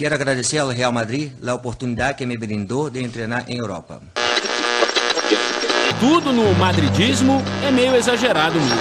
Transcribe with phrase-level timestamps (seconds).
[0.00, 4.00] Quero agradecer ao Real Madrid a oportunidade que me brindou de treinar em Europa.
[6.00, 8.80] Tudo no madridismo é meio exagerado mesmo.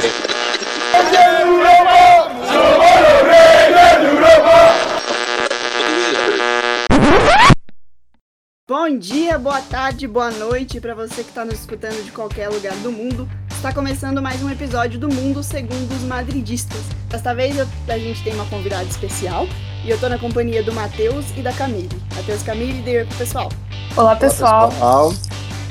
[8.65, 12.76] Bom dia, boa tarde, boa noite para você que está nos escutando de qualquer lugar
[12.78, 13.28] do mundo.
[13.51, 16.80] Está começando mais um episódio do Mundo Segundo os Madridistas.
[17.09, 19.45] Desta vez a gente tem uma convidada especial
[19.84, 21.89] e eu tô na companhia do Matheus e da Camille.
[22.15, 23.49] Matheus, Camille, dê oi pro pessoal.
[23.95, 24.73] Olá, pessoal.
[24.79, 25.13] Olá, pessoal.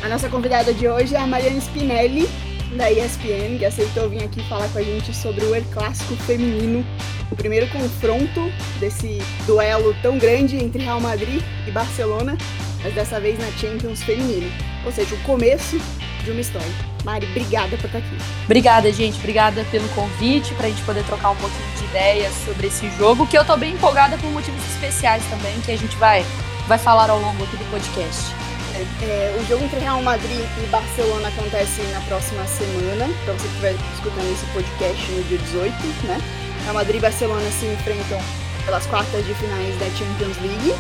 [0.03, 2.29] A nossa convidada de hoje é a Mariana Spinelli,
[2.77, 6.85] da ESPN, que aceitou vir aqui falar com a gente sobre o El Clássico feminino,
[7.31, 8.41] o primeiro confronto
[8.79, 12.37] desse duelo tão grande entre Real Madrid e Barcelona,
[12.83, 14.51] mas dessa vez na Champions feminino.
[14.85, 15.81] Ou seja, o começo
[16.25, 16.69] de uma história.
[17.09, 18.19] Mari, obrigada por estar aqui.
[18.45, 19.19] Obrigada, gente.
[19.19, 23.27] Obrigada pelo convite, para a gente poder trocar um pouquinho de ideias sobre esse jogo,
[23.27, 26.23] que eu tô bem empolgada por motivos especiais também, que a gente vai,
[26.67, 28.31] vai falar ao longo aqui do podcast.
[28.75, 33.49] É, é, o jogo entre Real Madrid e Barcelona acontece na próxima semana, para você
[33.49, 36.21] que estiver escutando esse podcast no dia 18, né?
[36.65, 38.21] Real Madrid e Barcelona se enfrentam
[38.67, 40.75] pelas quartas de finais da Champions League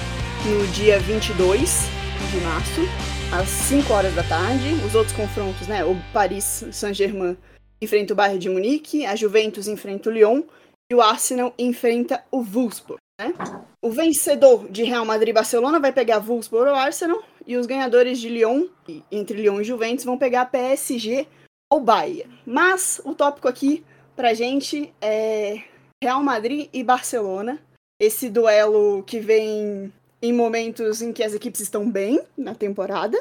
[0.44, 1.88] no dia 22
[2.30, 4.72] de março às 5 horas da tarde.
[4.86, 5.84] Os outros confrontos, né?
[5.84, 7.36] O Paris Saint-Germain
[7.80, 10.42] enfrenta o Bayern de Munique, a Juventus enfrenta o Lyon
[10.90, 12.98] e o Arsenal enfrenta o Wolfsburg.
[13.20, 13.34] Né?
[13.82, 18.18] O vencedor de Real Madrid e Barcelona vai pegar Wolfsburg ou Arsenal e os ganhadores
[18.18, 18.66] de Lyon,
[19.10, 21.26] entre Lyon e Juventus, vão pegar PSG
[21.70, 22.32] ou Bayern.
[22.46, 23.84] Mas o tópico aqui
[24.16, 25.62] pra gente é
[26.02, 27.60] Real Madrid e Barcelona.
[28.00, 33.18] Esse duelo que vem em momentos em que as equipes estão bem na temporada,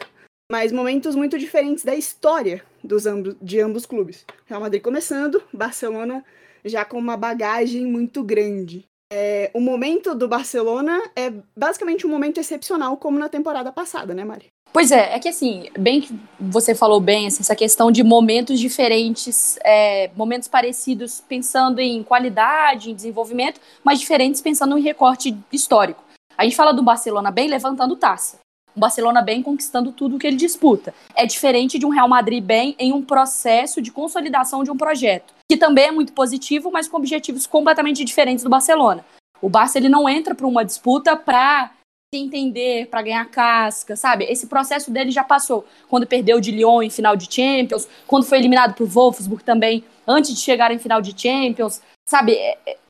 [0.52, 3.04] mas momentos muito diferentes da história dos
[3.42, 4.26] de ambos clubes.
[4.46, 6.24] Real Madrid começando, Barcelona
[6.66, 8.86] já com uma bagagem muito grande.
[9.12, 14.26] É, o momento do Barcelona é basicamente um momento excepcional, como na temporada passada, né,
[14.26, 14.48] Mari?
[14.74, 18.60] Pois é, é que assim, bem que você falou bem, assim, essa questão de momentos
[18.60, 26.04] diferentes, é, momentos parecidos pensando em qualidade, em desenvolvimento, mas diferentes pensando em recorte histórico.
[26.38, 28.40] A gente fala do Barcelona bem levantando taça.
[28.76, 30.94] O Barcelona bem conquistando tudo que ele disputa.
[31.16, 35.34] É diferente de um Real Madrid bem em um processo de consolidação de um projeto,
[35.50, 39.04] que também é muito positivo, mas com objetivos completamente diferentes do Barcelona.
[39.42, 41.72] O Barça ele não entra para uma disputa para
[42.14, 44.26] se entender, para ganhar casca, sabe?
[44.26, 45.66] Esse processo dele já passou.
[45.90, 50.34] Quando perdeu de Lyon em final de Champions, quando foi eliminado por Wolfsburg também, antes
[50.34, 52.38] de chegar em final de Champions, sabe?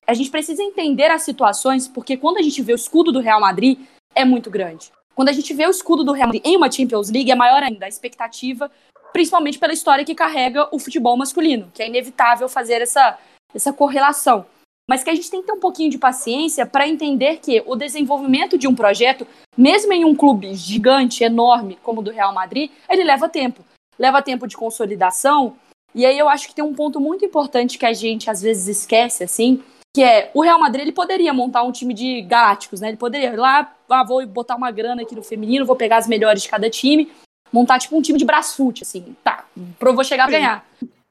[0.07, 3.41] A gente precisa entender as situações, porque quando a gente vê o escudo do Real
[3.41, 3.78] Madrid,
[4.16, 4.90] é muito grande.
[5.13, 7.62] Quando a gente vê o escudo do Real Madrid em uma Champions League, é maior
[7.62, 8.72] ainda a expectativa,
[9.12, 13.18] principalmente pela história que carrega o futebol masculino, que é inevitável fazer essa,
[13.53, 14.45] essa correlação.
[14.90, 17.75] Mas que a gente tem que ter um pouquinho de paciência para entender que o
[17.75, 22.72] desenvolvimento de um projeto, mesmo em um clube gigante, enorme, como o do Real Madrid,
[22.89, 23.66] ele leva tempo.
[24.00, 25.57] Leva tempo de consolidação.
[25.94, 28.78] E aí eu acho que tem um ponto muito importante que a gente às vezes
[28.78, 29.62] esquece, assim,
[29.97, 32.89] que é o Real Madrid ele poderia montar um time de galácticos, né?
[32.89, 36.07] Ele poderia ir lá, ah, vou botar uma grana aqui no feminino, vou pegar as
[36.07, 37.11] melhores de cada time,
[37.51, 40.63] montar tipo um time de brasfute, assim, tá, vou chegar a ganhar.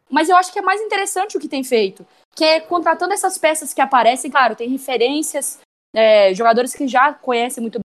[0.08, 3.36] Mas eu acho que é mais interessante o que tem feito, que é contratando essas
[3.36, 5.58] peças que aparecem, claro, tem referências,
[5.92, 7.80] é, jogadores que já conhecem muito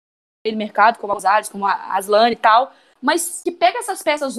[0.45, 4.03] bem o mercado, como a Gonzalez, como a Aslan e tal, mas que pega essas
[4.03, 4.37] peças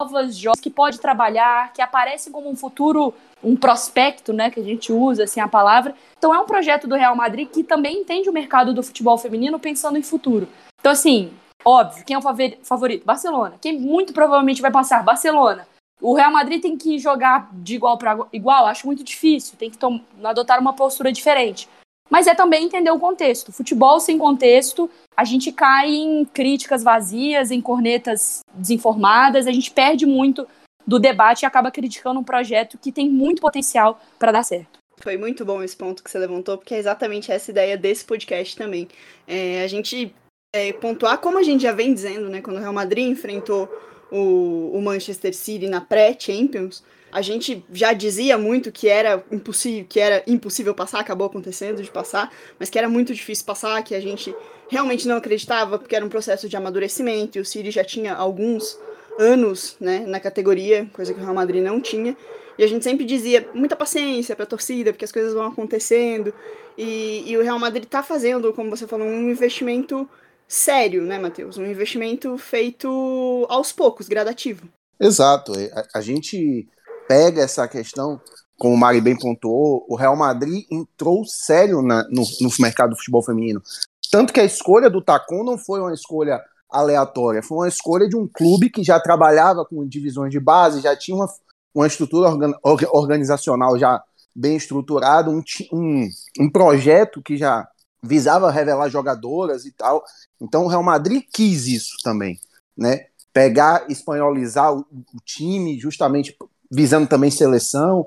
[0.00, 4.62] novas, jovens, que pode trabalhar, que aparecem como um futuro, um prospecto, né, que a
[4.62, 5.94] gente usa assim a palavra.
[6.18, 9.58] Então é um projeto do Real Madrid que também entende o mercado do futebol feminino
[9.58, 10.48] pensando em futuro.
[10.80, 11.32] Então assim,
[11.64, 12.22] óbvio, quem é o
[12.62, 13.04] favorito?
[13.04, 13.54] Barcelona.
[13.60, 15.02] Quem muito provavelmente vai passar?
[15.02, 15.66] Barcelona.
[16.00, 19.78] O Real Madrid tem que jogar de igual para igual, acho muito difícil, tem que
[20.24, 21.68] adotar uma postura diferente
[22.10, 23.52] mas é também entender o contexto.
[23.52, 30.04] Futebol sem contexto, a gente cai em críticas vazias, em cornetas desinformadas, a gente perde
[30.04, 30.46] muito
[30.86, 34.78] do debate e acaba criticando um projeto que tem muito potencial para dar certo.
[34.98, 38.56] Foi muito bom esse ponto que você levantou, porque é exatamente essa ideia desse podcast
[38.56, 38.86] também.
[39.26, 40.14] É, a gente
[40.52, 43.68] é, pontuar, como a gente já vem dizendo, né, quando o Real Madrid enfrentou
[44.10, 46.82] o, o Manchester City na pré-Champions,
[47.12, 51.90] a gente já dizia muito que era impossível, que era impossível passar, acabou acontecendo de
[51.90, 54.34] passar, mas que era muito difícil passar, que a gente
[54.68, 58.78] realmente não acreditava, porque era um processo de amadurecimento, e o City já tinha alguns
[59.20, 62.16] anos né, na categoria, coisa que o Real Madrid não tinha.
[62.58, 66.32] E a gente sempre dizia muita paciência para a torcida, porque as coisas vão acontecendo.
[66.76, 70.08] E, e o Real Madrid está fazendo, como você falou, um investimento
[70.48, 71.58] sério, né, Matheus?
[71.58, 74.66] Um investimento feito aos poucos, gradativo.
[74.98, 75.52] Exato.
[75.72, 76.68] A, a gente
[77.08, 78.20] pega essa questão,
[78.58, 82.96] como o Mari bem pontuou, o Real Madrid entrou sério na, no, no mercado do
[82.96, 83.62] futebol feminino.
[84.10, 88.16] tanto que a escolha do Tacon não foi uma escolha aleatória, foi uma escolha de
[88.16, 91.28] um clube que já trabalhava com divisões de base, já tinha uma,
[91.74, 92.52] uma estrutura organ,
[92.92, 94.02] organizacional já
[94.34, 96.08] bem estruturada, um, um,
[96.38, 97.68] um projeto que já
[98.02, 100.04] visava revelar jogadoras e tal.
[100.40, 102.38] Então o Real Madrid quis isso também,
[102.76, 103.06] né?
[103.32, 106.36] Pegar, espanholizar o, o time, justamente
[106.70, 108.06] visando também seleção.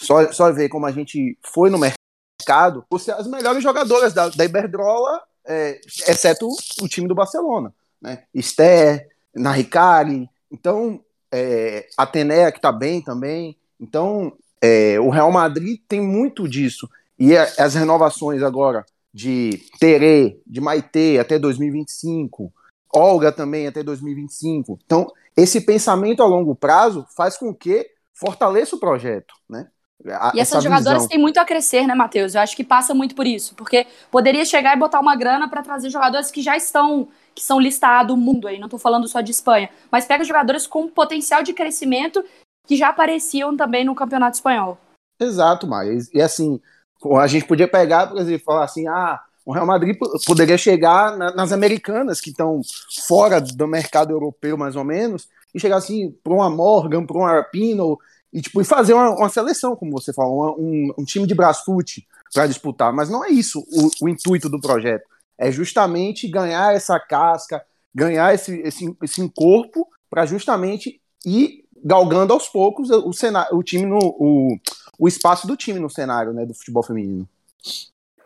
[0.00, 2.84] Só, só ver como a gente foi no mercado,
[3.16, 6.48] as melhores jogadoras da, da Iberdrola, é, exceto
[6.80, 7.72] o time do Barcelona.
[8.04, 8.22] Né?
[8.34, 11.00] Esther, Naricari, então
[11.32, 13.56] é, Atenea que está bem também.
[13.80, 16.86] Então é, o Real Madrid tem muito disso.
[17.18, 22.52] E as renovações agora de Tere, de Maite até 2025,
[22.94, 24.78] Olga também até 2025.
[24.84, 29.68] Então, esse pensamento a longo prazo faz com que fortaleça o projeto, né?
[30.06, 31.08] A, e essas jogadoras visão.
[31.08, 32.34] têm muito a crescer, né, Matheus?
[32.34, 35.62] Eu acho que passa muito por isso, porque poderia chegar e botar uma grana para
[35.62, 39.20] trazer jogadores que já estão, que são listados no mundo aí, não estou falando só
[39.20, 42.24] de Espanha, mas pega jogadores com potencial de crescimento
[42.66, 44.78] que já apareciam também no Campeonato Espanhol.
[45.20, 45.98] Exato, Maia.
[46.12, 46.60] E assim,
[47.18, 49.96] a gente podia pegar, por exemplo, falar assim, ah, o Real Madrid
[50.26, 52.62] poderia chegar nas americanas, que estão
[53.06, 57.26] fora do mercado europeu, mais ou menos, e chegar assim para uma Morgan, para um
[57.26, 57.98] Arpino,
[58.32, 61.34] e, tipo, e fazer uma, uma seleção, como você falou, uma, um, um, time de
[61.34, 62.92] Brasfoot para disputar.
[62.92, 65.04] Mas não é isso o, o, intuito do projeto.
[65.38, 67.64] É justamente ganhar essa casca,
[67.94, 73.84] ganhar esse, esse, esse corpo para justamente ir galgando aos poucos o, cenário, o time
[73.84, 74.56] no o,
[74.98, 77.28] o espaço do time no cenário né, do futebol feminino.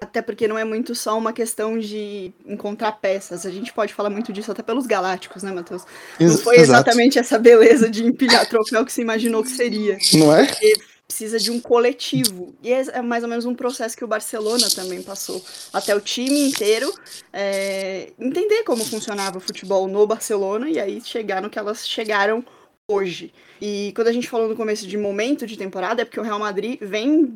[0.00, 3.44] Até porque não é muito só uma questão de encontrar peças.
[3.44, 5.82] A gente pode falar muito disso até pelos Galácticos, né, Matheus?
[6.20, 9.98] Não foi exatamente essa beleza de empilhar troféu que se imaginou que seria.
[10.14, 10.46] Não é?
[10.46, 10.72] Porque
[11.08, 12.54] precisa de um coletivo.
[12.62, 15.42] E é, é mais ou menos um processo que o Barcelona também passou.
[15.72, 16.92] Até o time inteiro
[17.32, 22.44] é, entender como funcionava o futebol no Barcelona e aí chegar no que elas chegaram
[22.86, 23.32] hoje.
[23.60, 26.38] E quando a gente falou no começo de momento de temporada, é porque o Real
[26.38, 27.34] Madrid vem,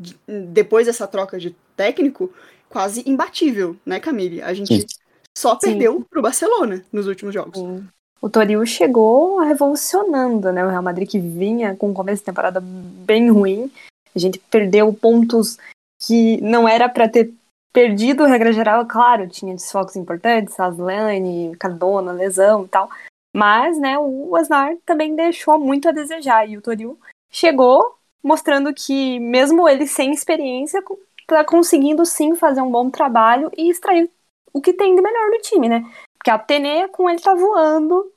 [0.53, 2.33] depois dessa troca de técnico,
[2.69, 4.43] quase imbatível, né, Camille?
[4.43, 4.87] A gente Sim.
[5.37, 6.07] só perdeu Sim.
[6.09, 7.59] pro Barcelona nos últimos jogos.
[7.59, 7.89] Sim.
[8.23, 10.65] O Toril chegou revolucionando, né?
[10.65, 13.69] O Real Madrid que vinha com um começo de temporada bem ruim.
[14.15, 15.59] A gente perdeu pontos
[16.01, 17.35] que não era para ter
[17.73, 22.89] perdido, regra geral, claro, tinha desfocos importantes, Aslane, Cardona, lesão e tal.
[23.35, 26.49] Mas, né, o Asnar também deixou muito a desejar.
[26.49, 26.97] E o Toril
[27.31, 30.81] chegou mostrando que, mesmo ele sem experiência,
[31.27, 34.09] tá conseguindo sim fazer um bom trabalho e extrair
[34.53, 35.83] o que tem de melhor do time, né?
[36.19, 38.12] Porque a Atenea com ele tá voando.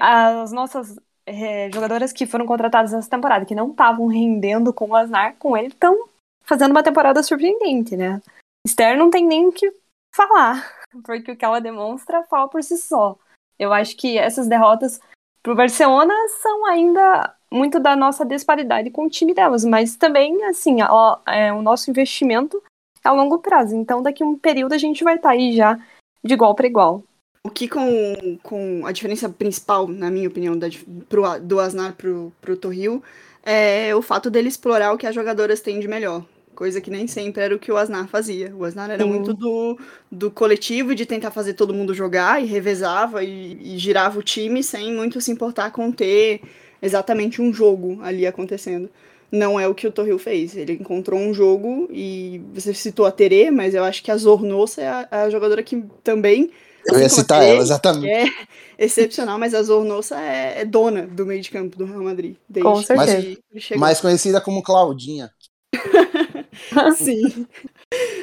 [0.00, 4.96] As nossas é, jogadoras que foram contratadas nessa temporada, que não estavam rendendo com o
[4.96, 6.08] Asnar, com ele, estão
[6.42, 8.20] fazendo uma temporada surpreendente, né?
[8.66, 9.70] Esther não tem nem o que
[10.14, 10.66] falar,
[11.04, 13.16] porque o que ela demonstra fala por si só.
[13.58, 15.00] Eu acho que essas derrotas
[15.42, 20.78] pro Barcelona são ainda muito da nossa disparidade com o time delas, mas também, assim,
[21.26, 22.62] é, o nosso investimento
[23.04, 23.74] é a longo prazo.
[23.74, 25.78] Então, daqui a um período a gente vai estar tá aí já
[26.22, 27.02] de igual para igual.
[27.42, 30.68] O que com, com a diferença principal, na minha opinião, da,
[31.08, 33.02] pro, do Asnar pro, pro Torrio
[33.42, 36.24] é o fato dele explorar o que as jogadoras têm de melhor
[36.58, 38.52] coisa que nem sempre era o que o Asnar fazia.
[38.52, 39.08] O Asnar era Sim.
[39.08, 39.78] muito do,
[40.10, 44.60] do coletivo de tentar fazer todo mundo jogar e revezava e, e girava o time
[44.60, 46.40] sem muito se importar com ter
[46.82, 48.90] exatamente um jogo ali acontecendo.
[49.30, 50.56] Não é o que o Torril fez.
[50.56, 54.82] Ele encontrou um jogo e você citou a Tere, mas eu acho que a Zornosa
[54.82, 56.50] é a, a jogadora que também
[56.92, 58.08] eu ia citar ela, exatamente.
[58.08, 62.36] É excepcional, mas a Zornosa é, é, dona do meio de campo do Real Madrid.
[62.48, 63.36] Desde Com certeza.
[63.76, 65.30] Mais conhecida como Claudinha.
[66.96, 67.46] Sim.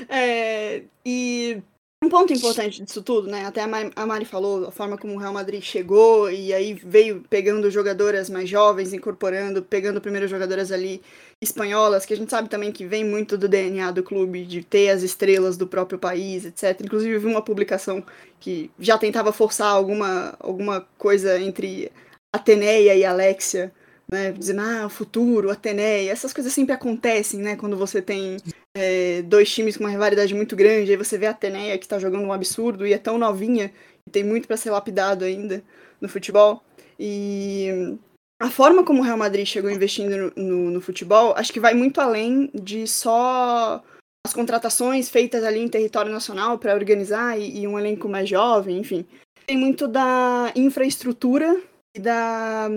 [0.10, 1.62] É, e
[2.03, 3.45] um ponto importante disso tudo, né?
[3.45, 7.69] Até a Mari falou a forma como o Real Madrid chegou e aí veio pegando
[7.72, 11.01] jogadoras mais jovens, incorporando, pegando primeiras jogadoras ali
[11.42, 14.89] espanholas, que a gente sabe também que vem muito do DNA do clube, de ter
[14.89, 16.82] as estrelas do próprio país, etc.
[16.82, 18.04] Inclusive, vi uma publicação
[18.39, 21.92] que já tentava forçar alguma, alguma coisa entre
[22.34, 23.72] Ateneia e Alexia
[24.10, 24.32] né?
[24.32, 27.56] Dizendo, ah, o futuro, Ateneia, essas coisas sempre acontecem, né?
[27.56, 28.38] Quando você tem
[28.74, 32.00] é, dois times com uma rivalidade muito grande, aí você vê a Ateneia que tá
[32.00, 33.72] jogando um absurdo e é tão novinha,
[34.08, 35.63] e tem muito para ser lapidado ainda
[36.00, 36.63] no futebol.
[37.00, 37.98] E
[38.39, 41.74] a forma como o Real Madrid chegou investindo no, no, no futebol, acho que vai
[41.74, 43.84] muito além de só
[44.25, 48.80] as contratações feitas ali em território nacional para organizar e, e um elenco mais jovem,
[48.80, 49.06] enfim.
[49.46, 51.62] Tem muito da infraestrutura
[51.96, 52.68] e da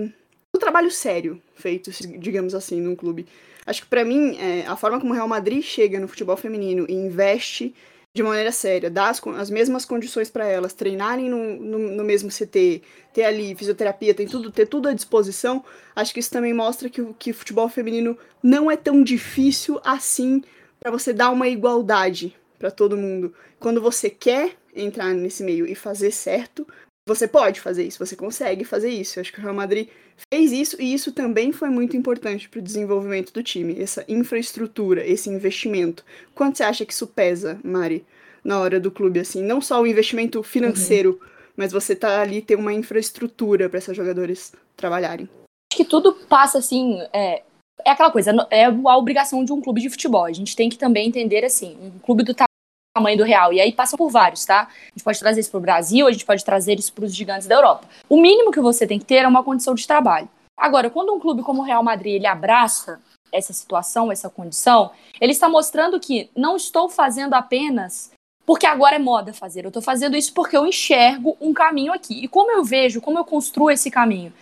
[0.55, 3.27] um trabalho sério feito, digamos assim, num clube.
[3.65, 6.85] Acho que para mim, é, a forma como o Real Madrid chega no futebol feminino
[6.87, 7.75] e investe
[8.13, 12.29] de maneira séria, dar as, as mesmas condições para elas, treinarem no, no, no, mesmo
[12.29, 12.81] CT,
[13.13, 15.63] ter ali fisioterapia, tem tudo, ter tudo à disposição,
[15.95, 20.41] acho que isso também mostra que o que futebol feminino não é tão difícil assim
[20.79, 23.33] para você dar uma igualdade para todo mundo.
[23.59, 26.67] Quando você quer entrar nesse meio e fazer certo,
[27.09, 29.17] você pode fazer isso, você consegue fazer isso.
[29.17, 29.89] Eu acho que o Real Madrid
[30.31, 35.05] fez isso e isso também foi muito importante para o desenvolvimento do time, essa infraestrutura,
[35.05, 36.05] esse investimento.
[36.35, 38.05] Quanto você acha que isso pesa, Mari,
[38.43, 39.43] na hora do clube assim?
[39.43, 41.27] Não só o investimento financeiro, uhum.
[41.57, 45.27] mas você tá ali ter uma infraestrutura para esses jogadores trabalharem.
[45.71, 47.41] Acho que tudo passa assim, é,
[47.83, 50.25] é aquela coisa, é a obrigação de um clube de futebol.
[50.25, 52.35] A gente tem que também entender assim, um clube do
[52.93, 53.53] tamanho do Real.
[53.53, 54.63] E aí passa por vários, tá?
[54.63, 57.15] A gente pode trazer isso para o Brasil, a gente pode trazer isso para os
[57.15, 57.87] gigantes da Europa.
[58.07, 60.29] O mínimo que você tem que ter é uma condição de trabalho.
[60.57, 62.99] Agora, quando um clube como o Real Madrid ele abraça
[63.31, 64.91] essa situação, essa condição,
[65.21, 68.11] ele está mostrando que não estou fazendo apenas
[68.45, 69.63] porque agora é moda fazer.
[69.63, 72.23] Eu estou fazendo isso porque eu enxergo um caminho aqui.
[72.23, 74.33] E como eu vejo, como eu construo esse caminho?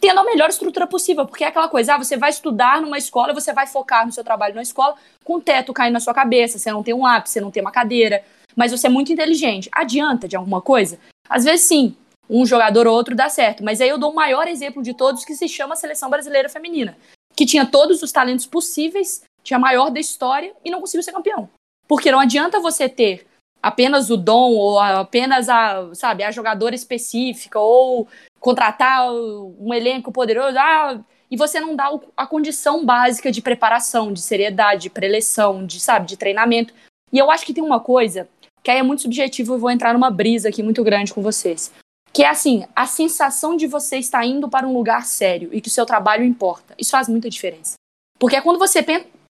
[0.00, 3.34] Tendo a melhor estrutura possível, porque é aquela coisa, ah, você vai estudar numa escola,
[3.34, 6.58] você vai focar no seu trabalho na escola, com o teto caindo na sua cabeça,
[6.58, 8.24] você não tem um lápis, você não tem uma cadeira,
[8.56, 9.68] mas você é muito inteligente.
[9.70, 10.98] Adianta de alguma coisa?
[11.28, 11.94] Às vezes sim,
[12.28, 15.24] um jogador ou outro dá certo, mas aí eu dou o maior exemplo de todos
[15.24, 16.96] que se chama Seleção Brasileira Feminina,
[17.36, 21.12] que tinha todos os talentos possíveis, tinha a maior da história e não conseguiu ser
[21.12, 21.48] campeão.
[21.86, 23.26] Porque não adianta você ter
[23.62, 30.58] apenas o dom ou apenas a, sabe, a jogadora específica ou contratar um elenco poderoso,
[30.58, 30.98] ah,
[31.30, 36.06] e você não dá a condição básica de preparação, de seriedade, de preleção, de, sabe,
[36.06, 36.74] de treinamento.
[37.12, 38.28] E eu acho que tem uma coisa
[38.62, 41.72] que aí é muito subjetivo, eu vou entrar numa brisa aqui muito grande com vocês.
[42.12, 45.68] Que é assim, a sensação de você estar indo para um lugar sério e que
[45.68, 46.74] o seu trabalho importa.
[46.76, 47.74] Isso faz muita diferença.
[48.18, 48.84] Porque é quando você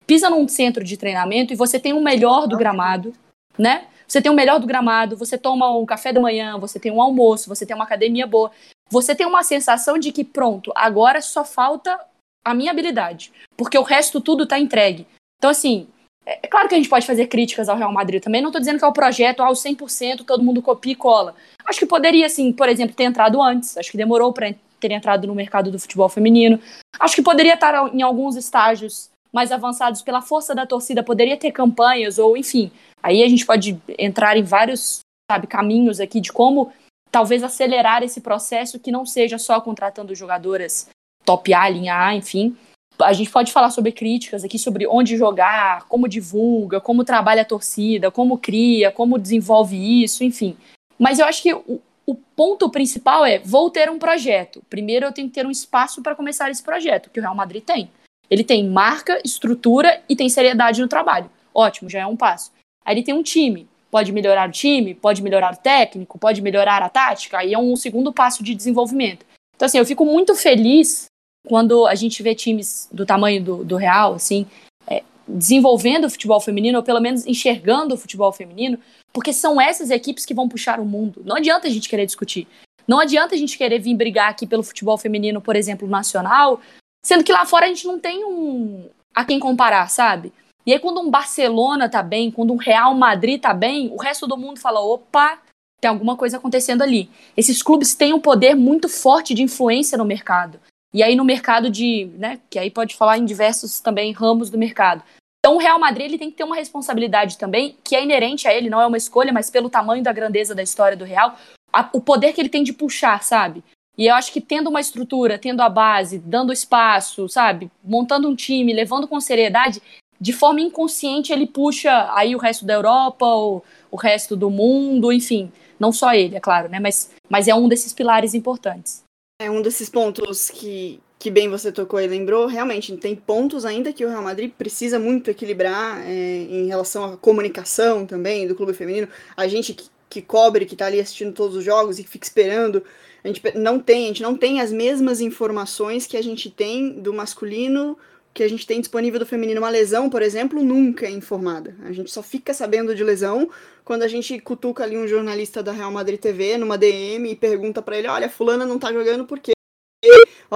[0.07, 3.13] pisa num centro de treinamento e você tem o melhor do gramado,
[3.59, 3.89] né?
[4.09, 7.03] Você tem o melhor do gramado, você toma um café da manhã, você tem um
[7.03, 8.51] almoço, você tem uma academia boa
[8.91, 11.99] você tem uma sensação de que, pronto, agora só falta
[12.45, 15.07] a minha habilidade, porque o resto tudo está entregue.
[15.37, 15.87] Então, assim,
[16.25, 18.61] é, é claro que a gente pode fazer críticas ao Real Madrid também, não estou
[18.61, 21.35] dizendo que é o projeto ao 100%, todo mundo copia e cola.
[21.67, 25.27] Acho que poderia, assim, por exemplo, ter entrado antes, acho que demorou para ter entrado
[25.27, 26.59] no mercado do futebol feminino.
[26.99, 31.53] Acho que poderia estar em alguns estágios mais avançados pela força da torcida, poderia ter
[31.53, 32.71] campanhas, ou enfim.
[33.03, 36.73] Aí a gente pode entrar em vários, sabe, caminhos aqui de como
[37.11, 40.89] talvez acelerar esse processo que não seja só contratando jogadoras
[41.25, 42.57] top A, linha A, enfim.
[42.99, 47.45] A gente pode falar sobre críticas aqui, sobre onde jogar, como divulga, como trabalha a
[47.45, 50.57] torcida, como cria, como desenvolve isso, enfim.
[50.99, 54.63] Mas eu acho que o, o ponto principal é: vou ter um projeto.
[54.69, 57.63] Primeiro eu tenho que ter um espaço para começar esse projeto, que o Real Madrid
[57.63, 57.91] tem.
[58.31, 61.31] Ele tem marca, estrutura e tem seriedade no trabalho.
[61.55, 62.53] Ótimo, já é um passo.
[62.85, 66.83] Aí ele tem um time pode melhorar o time, pode melhorar o técnico, pode melhorar
[66.83, 69.25] a tática, aí é um segundo passo de desenvolvimento.
[69.57, 71.07] Então, assim, eu fico muito feliz
[71.47, 74.47] quando a gente vê times do tamanho do, do Real, assim,
[74.87, 78.79] é, desenvolvendo o futebol feminino, ou pelo menos enxergando o futebol feminino,
[79.13, 81.23] porque são essas equipes que vão puxar o mundo.
[81.25, 82.47] Não adianta a gente querer discutir.
[82.87, 86.61] Não adianta a gente querer vir brigar aqui pelo futebol feminino, por exemplo, nacional,
[87.05, 90.33] sendo que lá fora a gente não tem um a quem comparar, sabe?
[90.67, 94.27] E aí, quando um Barcelona tá bem, quando um Real Madrid tá bem, o resto
[94.27, 95.39] do mundo fala: opa,
[95.81, 97.11] tem alguma coisa acontecendo ali.
[97.37, 100.61] Esses clubes têm um poder muito forte de influência no mercado.
[100.93, 102.11] E aí, no mercado de.
[102.19, 105.03] Né, que aí pode falar em diversos também ramos do mercado.
[105.41, 108.53] Então, o Real Madrid ele tem que ter uma responsabilidade também, que é inerente a
[108.53, 111.39] ele, não é uma escolha, mas pelo tamanho da grandeza da história do Real,
[111.73, 113.63] a, o poder que ele tem de puxar, sabe?
[113.99, 117.69] E eu acho que tendo uma estrutura, tendo a base, dando espaço, sabe?
[117.83, 119.83] Montando um time, levando com seriedade,
[120.21, 125.13] de forma inconsciente ele puxa aí o resto da Europa, o, o resto do mundo,
[125.13, 125.51] enfim.
[125.81, 126.79] Não só ele, é claro, né?
[126.79, 129.03] Mas, mas é um desses pilares importantes.
[129.41, 132.47] É um desses pontos que, que bem você tocou e lembrou.
[132.47, 137.17] Realmente, tem pontos ainda que o Real Madrid precisa muito equilibrar é, em relação à
[137.17, 139.09] comunicação também do clube feminino.
[139.37, 139.77] A gente
[140.09, 142.83] que, cobre, que está ali assistindo todos os jogos e que fica esperando
[143.23, 146.93] a gente não tem, a gente não tem as mesmas informações que a gente tem
[146.93, 147.99] do masculino
[148.33, 151.75] que a gente tem disponível do feminino, uma lesão, por exemplo, nunca é informada.
[151.85, 153.51] A gente só fica sabendo de lesão
[153.85, 157.83] quando a gente cutuca ali um jornalista da Real Madrid TV numa DM e pergunta
[157.83, 159.58] para ele: olha, fulana não tá jogando por quê?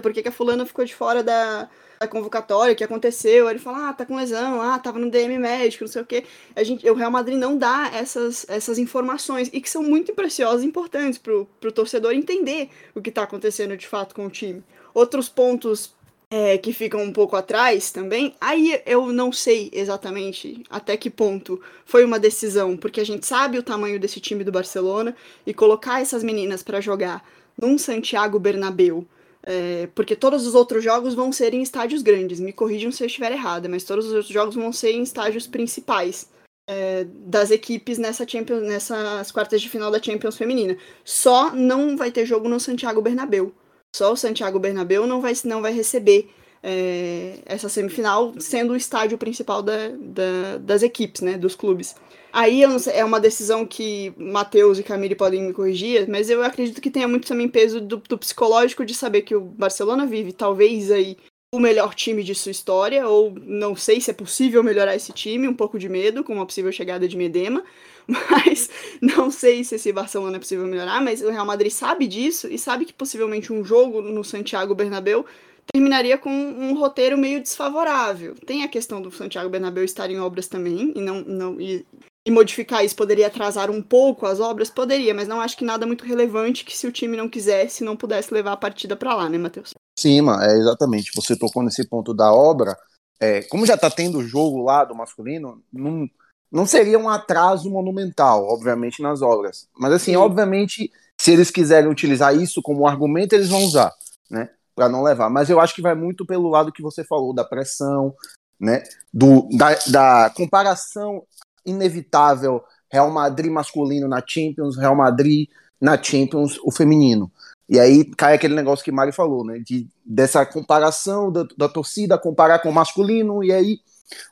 [0.01, 1.69] Por que, que a fulana ficou de fora da,
[2.01, 2.73] da convocatória?
[2.73, 3.47] O que aconteceu?
[3.47, 6.07] Aí ele fala: ah, tá com lesão, ah, tava no DM médico, não sei o
[6.07, 6.25] quê.
[6.57, 10.63] A gente, o Real Madrid não dá essas, essas informações e que são muito preciosas
[10.63, 14.63] e importantes pro, pro torcedor entender o que tá acontecendo de fato com o time.
[14.95, 15.95] Outros pontos
[16.33, 18.35] é, que ficam um pouco atrás também.
[18.41, 23.59] Aí eu não sei exatamente até que ponto foi uma decisão, porque a gente sabe
[23.59, 25.15] o tamanho desse time do Barcelona
[25.47, 27.23] e colocar essas meninas para jogar
[27.61, 29.07] num Santiago Bernabéu.
[29.45, 32.39] É, porque todos os outros jogos vão ser em estádios grandes.
[32.39, 35.47] Me corrijam se eu estiver errada, mas todos os outros jogos vão ser em estádios
[35.47, 36.29] principais
[36.69, 40.77] é, das equipes nessa Champions, nessas quartas de final da Champions feminina.
[41.05, 43.53] Só não vai ter jogo no Santiago Bernabéu.
[43.95, 46.31] Só o Santiago Bernabéu não vai, não vai receber
[46.63, 51.95] é, essa semifinal, sendo o estádio principal da, da, das equipes, né, dos clubes.
[52.33, 56.91] Aí é uma decisão que Matheus e Camille podem me corrigir, mas eu acredito que
[56.91, 61.19] tenha muito também peso do, do psicológico de saber que o Barcelona vive talvez aí
[61.55, 65.47] o melhor time de sua história, ou não sei se é possível melhorar esse time,
[65.47, 67.63] um pouco de medo com uma possível chegada de Medema,
[68.09, 68.71] mas
[69.03, 72.59] não sei se esse Barcelona é possível melhorar, mas o Real Madrid sabe disso e
[72.59, 75.27] sabe que possivelmente um jogo no Santiago Bernabéu
[75.71, 78.35] terminaria com um roteiro meio desfavorável.
[78.47, 81.85] Tem a questão do Santiago Bernabéu estar em obras também, e não, não e,
[82.25, 84.71] e modificar isso poderia atrasar um pouco as obras?
[84.71, 87.97] Poderia, mas não acho que nada muito relevante que se o time não quisesse, não
[87.97, 89.73] pudesse levar a partida para lá, né, Matheus?
[89.99, 91.11] Sim, é exatamente.
[91.15, 92.77] Você tocou nesse ponto da obra.
[93.21, 96.09] É, como já está tendo jogo lá do masculino, não,
[96.51, 99.69] não seria um atraso monumental, obviamente, nas obras.
[99.77, 100.17] Mas, assim, Sim.
[100.17, 103.93] obviamente, se eles quiserem utilizar isso como argumento, eles vão usar,
[104.31, 104.51] né?
[104.75, 105.29] Para não levar.
[105.29, 108.15] Mas eu acho que vai muito pelo lado que você falou, da pressão,
[108.59, 108.83] né?
[109.13, 111.25] Do, da, da comparação
[111.65, 115.49] inevitável Real Madrid masculino na Champions, Real Madrid
[115.81, 117.31] na Champions, o feminino.
[117.69, 119.59] E aí cai aquele negócio que Mário falou, né?
[119.59, 123.79] De, dessa comparação da, da torcida comparar com o masculino, e aí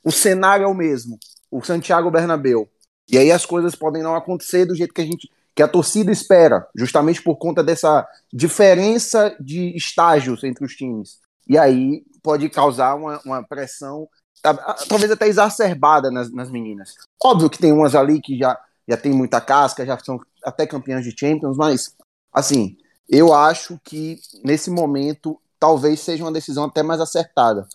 [0.04, 1.18] o cenário é o mesmo,
[1.50, 2.68] o Santiago Bernabéu.
[3.10, 6.12] E aí as coisas podem não acontecer do jeito que a gente que a torcida
[6.12, 11.18] espera, justamente por conta dessa diferença de estágios entre os times.
[11.48, 14.08] E aí pode causar uma, uma pressão,
[14.42, 16.94] talvez até exacerbada nas, nas meninas.
[17.22, 21.04] Óbvio que tem umas ali que já, já tem muita casca, já são até campeãs
[21.04, 21.94] de Champions, mas
[22.32, 22.76] assim,
[23.08, 27.66] eu acho que nesse momento talvez seja uma decisão até mais acertada,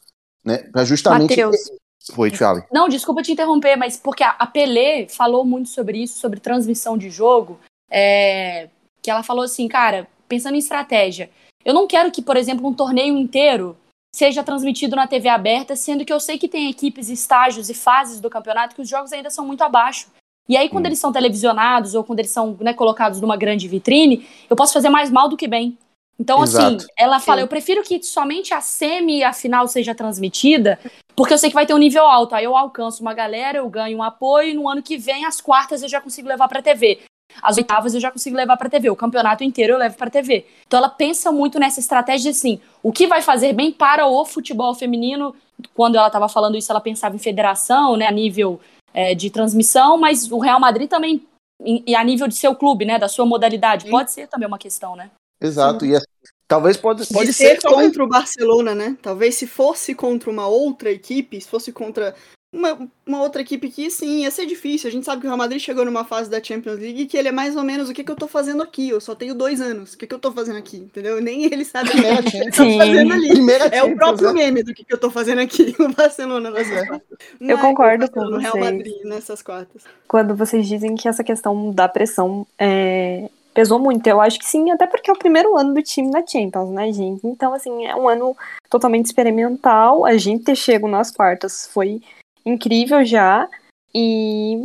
[0.43, 0.57] né?
[0.71, 1.71] Para justamente Mateus.
[2.13, 2.65] Foi, Charlie.
[2.71, 6.97] Não, desculpa te interromper, mas porque a, a Pelé falou muito sobre isso, sobre transmissão
[6.97, 8.69] de jogo, é,
[9.01, 11.29] que ela falou assim, cara, pensando em estratégia,
[11.63, 13.75] eu não quero que, por exemplo, um torneio inteiro
[14.15, 18.21] seja transmitido na TV aberta, sendo que eu sei que tem equipes, estágios e fases
[18.21, 20.07] do campeonato que os jogos ainda são muito abaixo.
[20.47, 20.87] E aí, quando hum.
[20.87, 24.87] eles são televisionados ou quando eles são né, colocados numa grande vitrine, eu posso fazer
[24.87, 25.77] mais mal do que bem.
[26.17, 26.75] Então, assim, Exato.
[26.77, 27.43] assim, ela fala: Sim.
[27.43, 30.79] eu prefiro que somente a semi e a final seja transmitida,
[31.13, 32.35] porque eu sei que vai ter um nível alto.
[32.35, 35.41] Aí eu alcanço uma galera, eu ganho um apoio, e no ano que vem, as
[35.41, 37.01] quartas eu já consigo levar pra TV.
[37.41, 38.89] As oitavas eu já consigo levar pra TV.
[38.89, 40.45] O campeonato inteiro eu levo pra TV.
[40.65, 44.73] Então ela pensa muito nessa estratégia assim: o que vai fazer bem para o futebol
[44.73, 45.35] feminino.
[45.73, 48.59] Quando ela estava falando isso, ela pensava em federação, né, a nível
[48.93, 51.25] é, de transmissão, mas o Real Madrid também,
[51.63, 53.91] e a nível de seu clube, né, da sua modalidade, Sim.
[53.91, 55.11] pode ser também uma questão, né?
[55.41, 55.91] Exato, Sim.
[55.91, 56.05] e assim,
[56.47, 58.97] talvez pode, pode de ser, ser contra o Barcelona, né?
[59.01, 62.15] Talvez se fosse contra uma outra equipe, se fosse contra
[62.55, 64.87] uma, uma outra equipe que sim, ia ser difícil.
[64.87, 67.17] A gente sabe que o Real Madrid chegou numa fase da Champions League e que
[67.17, 68.89] ele é mais ou menos o que, que eu tô fazendo aqui.
[68.89, 69.93] Eu só tenho dois anos.
[69.93, 70.77] O que, que eu tô fazendo aqui?
[70.77, 71.21] Entendeu?
[71.21, 73.29] Nem ele sabe o que eu tô fazendo ali.
[73.29, 74.45] Primeira é o próprio né?
[74.45, 76.85] meme do que, que eu tô fazendo aqui no Barcelona nessas é.
[76.85, 77.19] quartas.
[77.39, 78.41] Eu concordo com vocês.
[78.41, 79.83] Real Madrid nessas quartas.
[80.07, 84.05] Quando vocês dizem que essa questão da pressão é, pesou muito.
[84.05, 86.91] Eu acho que sim, até porque é o primeiro ano do time na Champions, né,
[86.91, 87.25] gente?
[87.25, 88.35] Então, assim, é um ano
[88.69, 90.05] totalmente experimental.
[90.05, 92.01] A gente ter chego nas quartas foi
[92.45, 93.49] incrível já.
[93.93, 94.57] E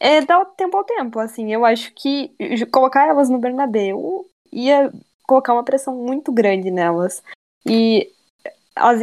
[0.00, 1.52] é dar tempo ao tempo, assim.
[1.52, 2.34] Eu acho que
[2.70, 4.92] colocar elas no Bernabéu ia
[5.26, 7.22] colocar uma pressão muito grande nelas.
[7.66, 8.10] E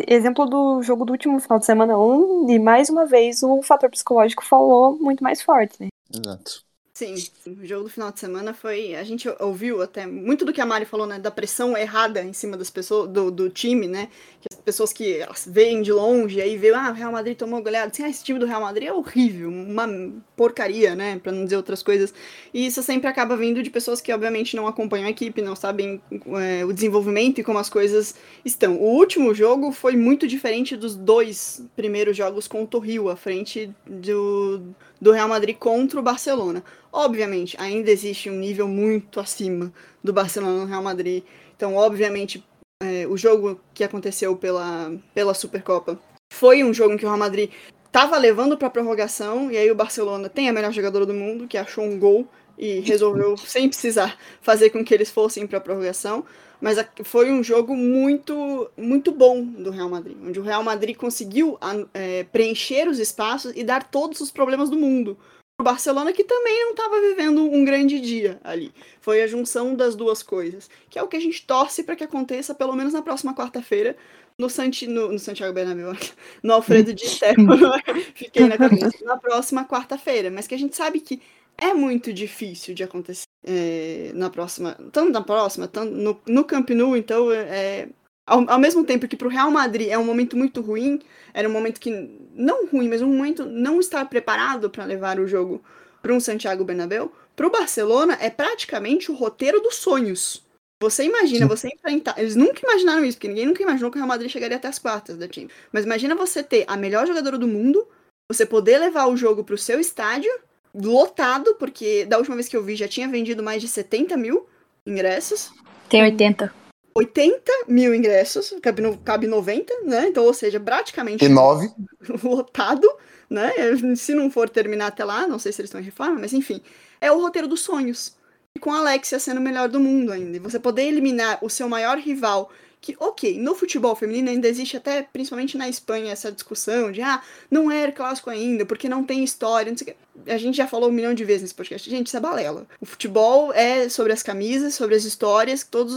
[0.08, 4.44] exemplo do jogo do último final de semana, onde mais uma vez o fator psicológico
[4.44, 5.88] falou muito mais forte, né?
[6.14, 6.64] Exato.
[7.02, 7.16] Sim,
[7.48, 8.94] o jogo do final de semana foi.
[8.94, 11.18] A gente ouviu até muito do que a Mari falou, né?
[11.18, 14.08] Da pressão errada em cima das pessoas, do, do time, né?
[14.40, 17.90] Que as pessoas que veem de longe, aí vê, ah, o Real Madrid tomou goleada.
[17.92, 19.90] Assim, ah, esse time do Real Madrid é horrível, uma
[20.36, 21.18] porcaria, né?
[21.18, 22.14] Pra não dizer outras coisas.
[22.54, 26.00] E isso sempre acaba vindo de pessoas que, obviamente, não acompanham a equipe, não sabem
[26.40, 28.14] é, o desenvolvimento e como as coisas
[28.46, 28.78] estão.
[28.78, 33.72] O último jogo foi muito diferente dos dois primeiros jogos com o Torrio, à frente
[33.88, 34.62] do
[35.02, 36.64] do Real Madrid contra o Barcelona.
[36.94, 41.24] Obviamente, ainda existe um nível muito acima do Barcelona no Real Madrid.
[41.58, 42.46] Então, obviamente,
[42.84, 46.00] é, o jogo que aconteceu pela, pela Supercopa
[46.32, 47.50] foi um jogo em que o Real Madrid
[47.86, 51.58] estava levando para prorrogação e aí o Barcelona tem a melhor jogadora do mundo, que
[51.58, 56.24] achou um gol e resolveu, sem precisar, fazer com que eles fossem para a prorrogação.
[56.62, 61.58] Mas foi um jogo muito, muito bom do Real Madrid, onde o Real Madrid conseguiu
[61.92, 65.18] é, preencher os espaços e dar todos os problemas do mundo.
[65.60, 68.72] O Barcelona que também não estava vivendo um grande dia ali.
[69.00, 72.04] Foi a junção das duas coisas, que é o que a gente torce para que
[72.04, 73.96] aconteça pelo menos na próxima quarta-feira
[74.38, 75.94] no, Santi, no, no, Santiago Bernabéu,
[76.42, 77.74] no Alfredo de Stefano,
[78.16, 81.22] fiquei na cabeça, na próxima quarta-feira, mas que a gente sabe que
[81.58, 86.70] é muito difícil de acontecer é, na próxima, tanto na próxima, tanto no, no Camp
[86.72, 87.90] Nou, então é,
[88.26, 91.00] ao, ao, mesmo tempo que para o Real Madrid é um momento muito ruim,
[91.34, 91.92] era um momento que
[92.34, 95.64] não ruim, mas um momento não estar preparado para levar o jogo
[96.02, 100.46] para um Santiago Bernabéu, para o Barcelona é praticamente o roteiro dos sonhos.
[100.82, 102.18] Você imagina, você enfrentar.
[102.18, 104.80] Eles nunca imaginaram isso, porque ninguém nunca imaginou que o Real Madrid chegaria até as
[104.80, 105.52] quartas da Champions.
[105.72, 107.88] Mas imagina você ter a melhor jogadora do mundo,
[108.32, 110.32] você poder levar o jogo para o seu estádio,
[110.74, 114.48] lotado, porque da última vez que eu vi já tinha vendido mais de 70 mil
[114.86, 115.52] ingressos.
[115.90, 116.54] Tem 80.
[116.94, 120.08] 80 mil ingressos, cabe, no, cabe 90, né?
[120.08, 121.24] Então, ou seja, praticamente.
[121.24, 121.70] E 9.
[122.24, 122.90] Lotado,
[123.30, 123.52] né?
[123.96, 126.62] Se não for terminar até lá, não sei se eles estão em reforma, mas enfim.
[127.00, 128.16] É o roteiro dos sonhos
[128.56, 130.38] e com a Alexia sendo o melhor do mundo ainda.
[130.38, 132.52] E você poder eliminar o seu maior rival,
[132.82, 137.22] que, ok, no futebol feminino ainda existe até, principalmente na Espanha, essa discussão de, ah,
[137.50, 140.32] não é clássico ainda, porque não tem história, não sei o que.
[140.32, 141.88] A gente já falou um milhão de vezes nesse podcast.
[141.88, 142.66] Gente, isso é balela.
[142.82, 145.94] O futebol é sobre as camisas, sobre as histórias que todos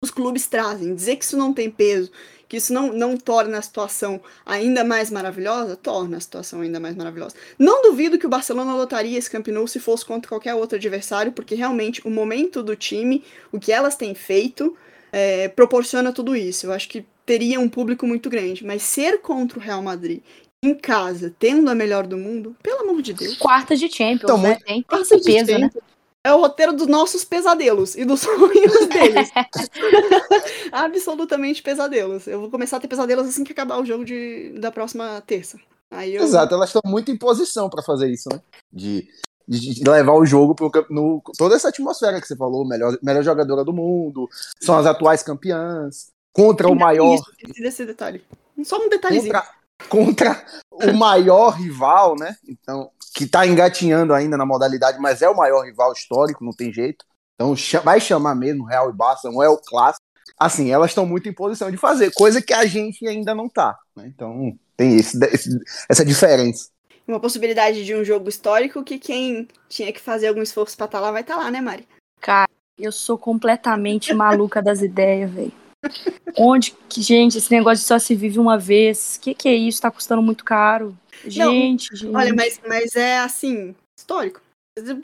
[0.00, 0.94] os, clubes trazem.
[0.94, 2.10] Dizer que isso não tem peso,
[2.48, 6.96] que isso não, não torna a situação ainda mais maravilhosa, torna a situação ainda mais
[6.96, 7.36] maravilhosa.
[7.56, 11.30] Não duvido que o Barcelona lotaria esse Camp Nou se fosse contra qualquer outro adversário,
[11.30, 14.76] porque realmente o momento do time, o que elas têm feito,
[15.12, 16.66] é, proporciona tudo isso.
[16.66, 20.22] Eu acho que teria um público muito grande, mas ser contra o Real Madrid
[20.64, 23.36] em casa, tendo a melhor do mundo, pelo amor de Deus.
[23.36, 24.56] Quartas de Champions, então, né?
[24.64, 25.70] Tem, tem esse peso, né?
[26.24, 29.30] é o roteiro dos nossos pesadelos e dos sonhos deles.
[30.70, 32.26] Absolutamente pesadelos.
[32.26, 35.58] Eu vou começar a ter pesadelos assim que acabar o jogo de, da próxima terça.
[35.90, 36.22] Aí eu...
[36.22, 38.40] Exato, elas estão muito em posição para fazer isso, né?
[38.72, 39.06] De,
[39.46, 43.64] de, levar o jogo pro, no toda essa atmosfera que você falou, melhor, melhor jogadora
[43.64, 44.28] do mundo,
[44.60, 47.14] são as atuais campeãs, contra o maior.
[47.14, 48.24] Isso, esse detalhe.
[48.64, 49.32] Só um detalhezinho.
[49.88, 52.36] Contra, contra o maior rival, né?
[52.48, 56.72] Então, que está engatinhando ainda na modalidade, mas é o maior rival histórico, não tem
[56.72, 57.04] jeito.
[57.34, 60.04] Então vai chamar mesmo Real e Barça, não é o clássico.
[60.38, 63.76] Assim, elas estão muito em posição de fazer, coisa que a gente ainda não tá.
[63.94, 64.06] Né?
[64.06, 65.50] Então tem esse, esse,
[65.88, 66.68] essa diferença.
[67.06, 70.98] Uma possibilidade de um jogo histórico que quem tinha que fazer algum esforço para estar
[70.98, 71.86] tá lá vai estar tá lá, né, Mari?
[72.20, 75.52] Cara, eu sou completamente maluca das ideias, velho.
[76.38, 79.18] Onde que, gente, esse negócio de só se vive uma vez?
[79.20, 79.82] Que que é isso?
[79.82, 80.96] Tá custando muito caro.
[81.24, 82.16] Gente, não, gente.
[82.16, 84.40] Olha, mas, mas é assim, histórico.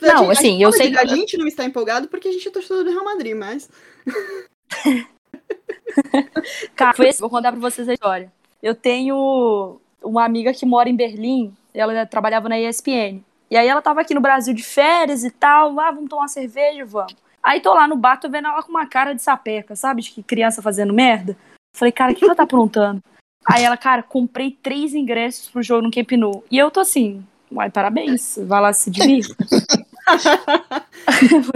[0.00, 0.96] Não, assim, eu sei.
[0.96, 3.68] A gente não está empolgado porque a gente é torcedor do Real Madrid, mas.
[6.74, 8.32] Cara, foi vou contar pra vocês a história.
[8.62, 13.22] Eu tenho uma amiga que mora em Berlim, ela trabalhava na ESPN.
[13.50, 16.28] E aí ela tava aqui no Brasil de férias e tal, ah, vamos tomar uma
[16.28, 17.16] cerveja, vamos.
[17.42, 20.02] Aí tô lá no bar, tô vendo ela com uma cara de sapeca, sabe?
[20.02, 21.36] De que criança fazendo merda.
[21.74, 23.02] Falei, cara, o que ela tá aprontando?
[23.46, 26.44] Aí ela, cara, comprei três ingressos pro jogo no Camp Nou.
[26.50, 29.34] E eu tô assim, uai, parabéns, vai lá se divirta.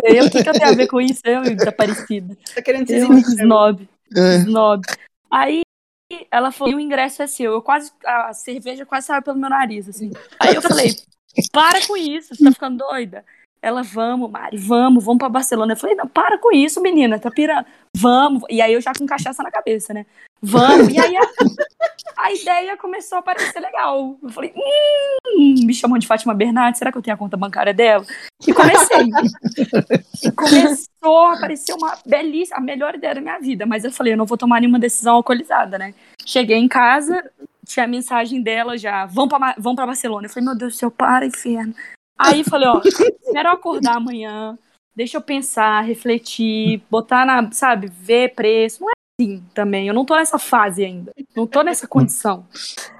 [0.05, 1.21] eu, o que, que eu tenho a ver com isso?
[1.25, 2.37] Eu, desaparecida.
[2.55, 3.89] Tá querendo dizer eu, snob.
[4.17, 4.37] É.
[4.37, 4.83] Snob.
[5.31, 5.63] Aí
[6.31, 7.53] ela falou, e o ingresso é seu.
[7.53, 10.11] Eu quase, a cerveja quase saiu pelo meu nariz, assim.
[10.38, 10.94] Aí eu falei,
[11.53, 13.25] para com isso, você tá ficando doida?
[13.61, 15.75] Ela, vamos, Mari, vamos, vamos pra Barcelona.
[15.75, 17.66] Eu falei, não, para com isso, menina, tá pirando.
[17.97, 18.43] Vamos.
[18.49, 20.07] E aí eu já com cachaça na cabeça, né?
[20.41, 20.89] Vamos.
[20.89, 21.23] E aí a,
[22.17, 24.17] a ideia começou a parecer legal.
[24.23, 27.73] Eu falei, hum, me chamam de Fátima Bernardes, será que eu tenho a conta bancária
[27.73, 28.05] dela?
[28.47, 29.09] E comecei.
[30.25, 33.67] e começou a aparecer uma belíssima, a melhor ideia da minha vida.
[33.67, 35.95] Mas eu falei, eu não vou tomar nenhuma decisão alcoolizada, né?
[36.25, 37.23] Cheguei em casa,
[37.67, 40.27] tinha a mensagem dela já, vão pra, vão pra Barcelona.
[40.27, 41.75] Eu falei, meu Deus do céu, para, inferno.
[42.19, 44.59] Aí falei, ó, eu acordar amanhã,
[44.95, 48.83] deixa eu pensar, refletir, botar na, sabe, ver preço.
[48.83, 52.47] Não é assim também, eu não tô nessa fase ainda, não tô nessa condição.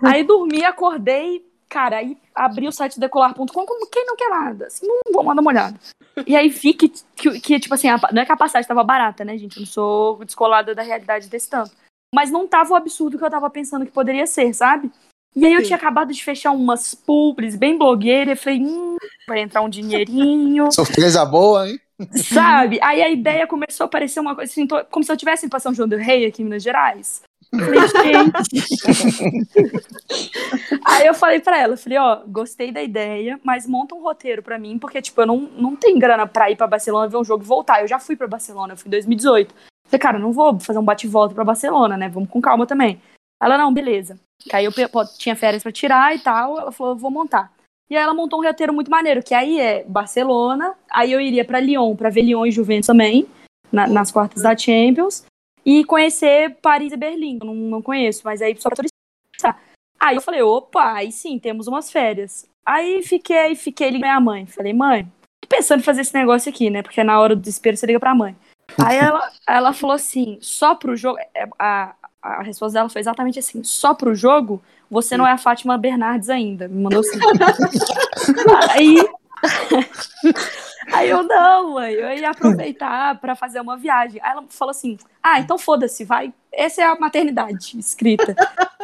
[0.03, 4.87] Aí dormi, acordei, cara, aí abri o site decolar.com como quem não quer nada, assim,
[4.87, 5.79] não vou mandar uma olhada.
[6.27, 8.85] E aí vi que, que, que tipo assim, a, não é que a passagem tava
[8.85, 11.73] barata, né, gente, eu não sou descolada da realidade desse tanto.
[12.15, 14.91] Mas não tava o absurdo que eu tava pensando que poderia ser, sabe?
[15.35, 15.67] E aí eu Sim.
[15.67, 20.71] tinha acabado de fechar umas publis bem blogueira, e falei, hum, vai entrar um dinheirinho.
[20.73, 21.81] Surpresa boa, hein?
[22.15, 22.79] Sabe?
[22.83, 25.73] Aí a ideia começou a parecer uma coisa assim, como se eu tivesse em São
[25.73, 27.23] João do Rei aqui em Minas Gerais.
[30.85, 34.59] Aí eu falei pra ela, falei, ó, gostei da ideia, mas monta um roteiro pra
[34.59, 37.45] mim, porque, tipo, eu não, não tenho grana pra ir pra Barcelona ver um jogo
[37.45, 37.83] e voltar.
[37.83, 39.55] Eu já fui pra Barcelona, eu fui em 2018.
[39.85, 42.09] Falei, cara, não vou fazer um bate-volta pra Barcelona, né?
[42.09, 43.01] Vamos com calma também.
[43.41, 44.19] Ela, não, beleza.
[44.53, 44.73] Aí eu
[45.19, 47.53] tinha férias pra tirar e tal, ela falou, eu vou montar.
[47.91, 51.45] E aí ela montou um roteiro muito maneiro, que aí é Barcelona, aí eu iria
[51.45, 53.29] pra Lyon, pra ver Lyon e Juventus também,
[53.71, 55.25] na, nas quartas da Champions
[55.65, 57.39] e conhecer Paris e Berlim.
[57.41, 59.61] Eu não, não conheço, mas aí só pra turistar.
[59.99, 62.49] Aí eu falei, opa, aí sim, temos umas férias.
[62.65, 64.47] Aí fiquei, fiquei ligando minha mãe.
[64.47, 65.05] Falei, mãe,
[65.41, 66.83] tô pensando em fazer esse negócio aqui, né?
[66.83, 68.37] Porque na hora do desespero você liga pra mãe.
[68.83, 71.19] Aí ela, ela falou assim, só pro jogo.
[71.35, 75.39] É, a, a resposta dela foi exatamente assim: só pro jogo, você não é a
[75.39, 76.69] Fátima Bernardes ainda.
[76.69, 77.19] Me mandou assim.
[78.71, 78.97] aí,
[80.93, 84.21] Aí eu, não, mãe, eu ia aproveitar para fazer uma viagem.
[84.23, 86.33] Aí ela falou assim: ah, então foda-se, vai.
[86.53, 88.35] Essa é a maternidade escrita.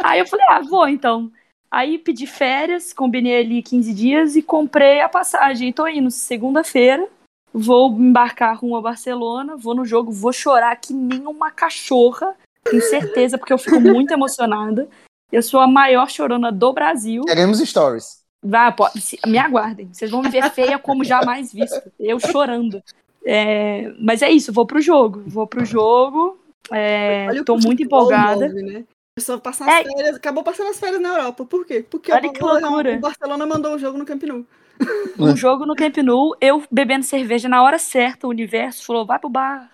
[0.03, 1.31] Aí eu falei: ah, vou então.
[1.71, 5.73] Aí pedi férias, combinei ali 15 dias e comprei a passagem.
[5.73, 7.07] Tô indo segunda-feira,
[7.53, 12.35] vou embarcar rumo a Barcelona, vou no jogo, vou chorar que nem uma cachorra,
[12.71, 14.89] tenho certeza, porque eu fico muito emocionada.
[15.31, 17.23] Eu sou a maior chorona do Brasil.
[17.25, 18.19] Queremos stories.
[18.43, 19.89] Vá, pode, me aguardem.
[19.93, 21.93] Vocês vão me ver feia como jamais visto.
[21.99, 22.83] Eu chorando.
[23.25, 25.23] É, mas é isso, vou pro jogo.
[25.27, 26.39] Vou pro jogo.
[26.71, 28.49] É, tô muito empolgada.
[28.49, 28.85] Move, né?
[29.17, 29.83] Pessoa passar é.
[29.83, 31.45] férias, acabou passando as férias na Europa.
[31.45, 31.85] Por quê?
[31.89, 32.97] Porque Olha que loucura.
[32.97, 34.47] o Barcelona mandou o jogo no Camp Nou.
[35.19, 39.19] Um jogo no Camp Nou, eu bebendo cerveja na hora certa, o universo falou: vai
[39.19, 39.69] pro bar,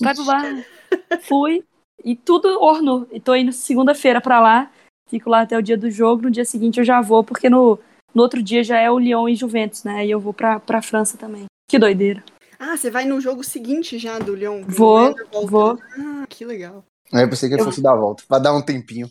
[0.00, 0.64] vai pro bar.
[1.22, 1.62] Fui
[2.06, 3.08] e tudo ornou.
[3.10, 4.70] E tô indo segunda-feira pra lá,
[5.10, 6.22] fico lá até o dia do jogo.
[6.22, 7.80] No dia seguinte eu já vou, porque no,
[8.14, 10.06] no outro dia já é o Lyon e Juventus, né?
[10.06, 11.46] E eu vou pra, pra França também.
[11.68, 12.22] Que doideira.
[12.60, 14.62] Ah, você vai no jogo seguinte já do Lyon?
[14.68, 15.14] Vou,
[15.46, 15.78] vou.
[15.98, 16.84] Ah, que legal.
[17.12, 19.08] Eu pensei que ele fosse dar a volta, pra dar um tempinho.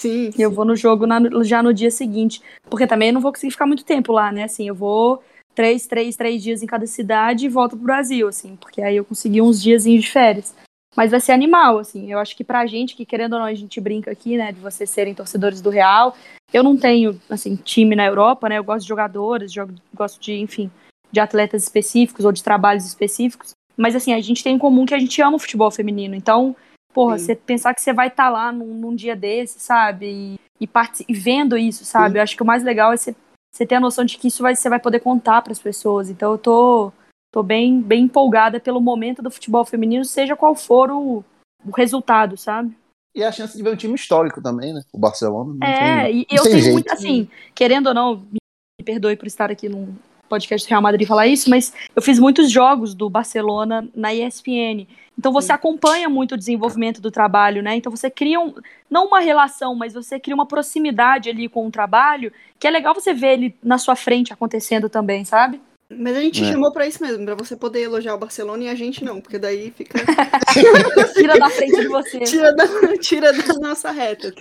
[0.00, 0.42] Sim, sim.
[0.42, 2.40] Eu vou no jogo na, já no dia seguinte,
[2.70, 4.44] porque também eu não vou conseguir ficar muito tempo lá, né?
[4.44, 5.22] Assim, eu vou
[5.54, 9.04] três, três, três dias em cada cidade e volto pro Brasil, assim, porque aí eu
[9.04, 10.54] consegui uns dias de férias.
[10.96, 12.10] Mas vai ser animal, assim.
[12.10, 14.60] Eu acho que pra gente, que querendo ou não, a gente brinca aqui, né, de
[14.60, 16.16] vocês serem torcedores do Real.
[16.52, 18.58] Eu não tenho, assim, time na Europa, né?
[18.58, 20.70] Eu gosto de jogadores, jogo, gosto de, enfim,
[21.12, 23.52] de atletas específicos ou de trabalhos específicos.
[23.76, 26.14] Mas, assim, a gente tem em comum que a gente ama o futebol feminino.
[26.14, 26.56] Então,
[26.92, 27.26] porra, Sim.
[27.26, 30.38] você pensar que você vai estar tá lá num, num, dia desse, sabe?
[30.60, 30.68] E, e,
[31.08, 32.12] e vendo isso, sabe?
[32.12, 32.16] Sim.
[32.18, 33.14] Eu acho que o mais legal é você,
[33.50, 36.10] você ter a noção de que isso vai, você vai poder contar para as pessoas.
[36.10, 36.92] Então, eu tô
[37.32, 41.24] Tô bem, bem empolgada pelo momento do futebol feminino, seja qual for o,
[41.64, 42.76] o resultado, sabe?
[43.14, 44.82] E a chance de ver um time histórico também, né?
[44.92, 45.56] O Barcelona.
[45.64, 46.72] é, tem, e eu tenho jeito.
[46.72, 48.38] muito, assim, querendo ou não, me
[48.84, 49.94] perdoe por estar aqui num
[50.28, 54.86] podcast do Real Madrid falar isso, mas eu fiz muitos jogos do Barcelona na ESPN.
[55.18, 55.52] Então você Sim.
[55.54, 57.74] acompanha muito o desenvolvimento do trabalho, né?
[57.76, 58.54] Então você cria um,
[58.88, 62.94] não uma relação, mas você cria uma proximidade ali com o trabalho, que é legal
[62.94, 65.60] você ver ele na sua frente acontecendo também, sabe?
[65.92, 66.52] Mas a gente é.
[66.52, 69.38] chamou pra isso mesmo, pra você poder elogiar o Barcelona e a gente não, porque
[69.40, 69.98] daí fica.
[71.14, 72.20] tira da frente de você.
[72.20, 72.64] Tira da,
[72.98, 74.32] tira da nossa reta.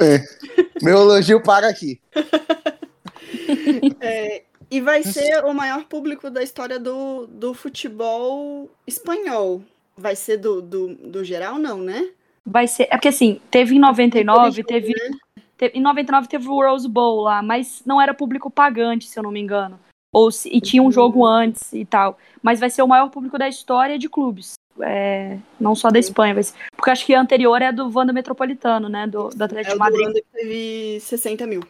[0.00, 0.22] É.
[0.80, 2.00] Meu elogio para aqui.
[4.00, 9.62] É, e vai ser o maior público da história do, do futebol espanhol.
[9.96, 12.10] Vai ser do, do, do geral, não, né?
[12.44, 12.84] Vai ser.
[12.84, 14.88] É porque assim, teve em 99, teve.
[14.88, 15.18] Né?
[15.56, 19.22] teve em 99 teve o Rose Bowl lá, mas não era público pagante, se eu
[19.24, 19.80] não me engano
[20.16, 22.16] ou se, e tinha um jogo antes e tal.
[22.42, 24.54] Mas vai ser o maior público da história de clubes.
[24.80, 28.88] É, não só da Espanha, ser, porque acho que a anterior é do Wanda Metropolitano,
[28.88, 29.06] né?
[29.06, 30.06] Do, do Atlético é, de Madrid.
[30.06, 31.62] Wanda teve 60 mil.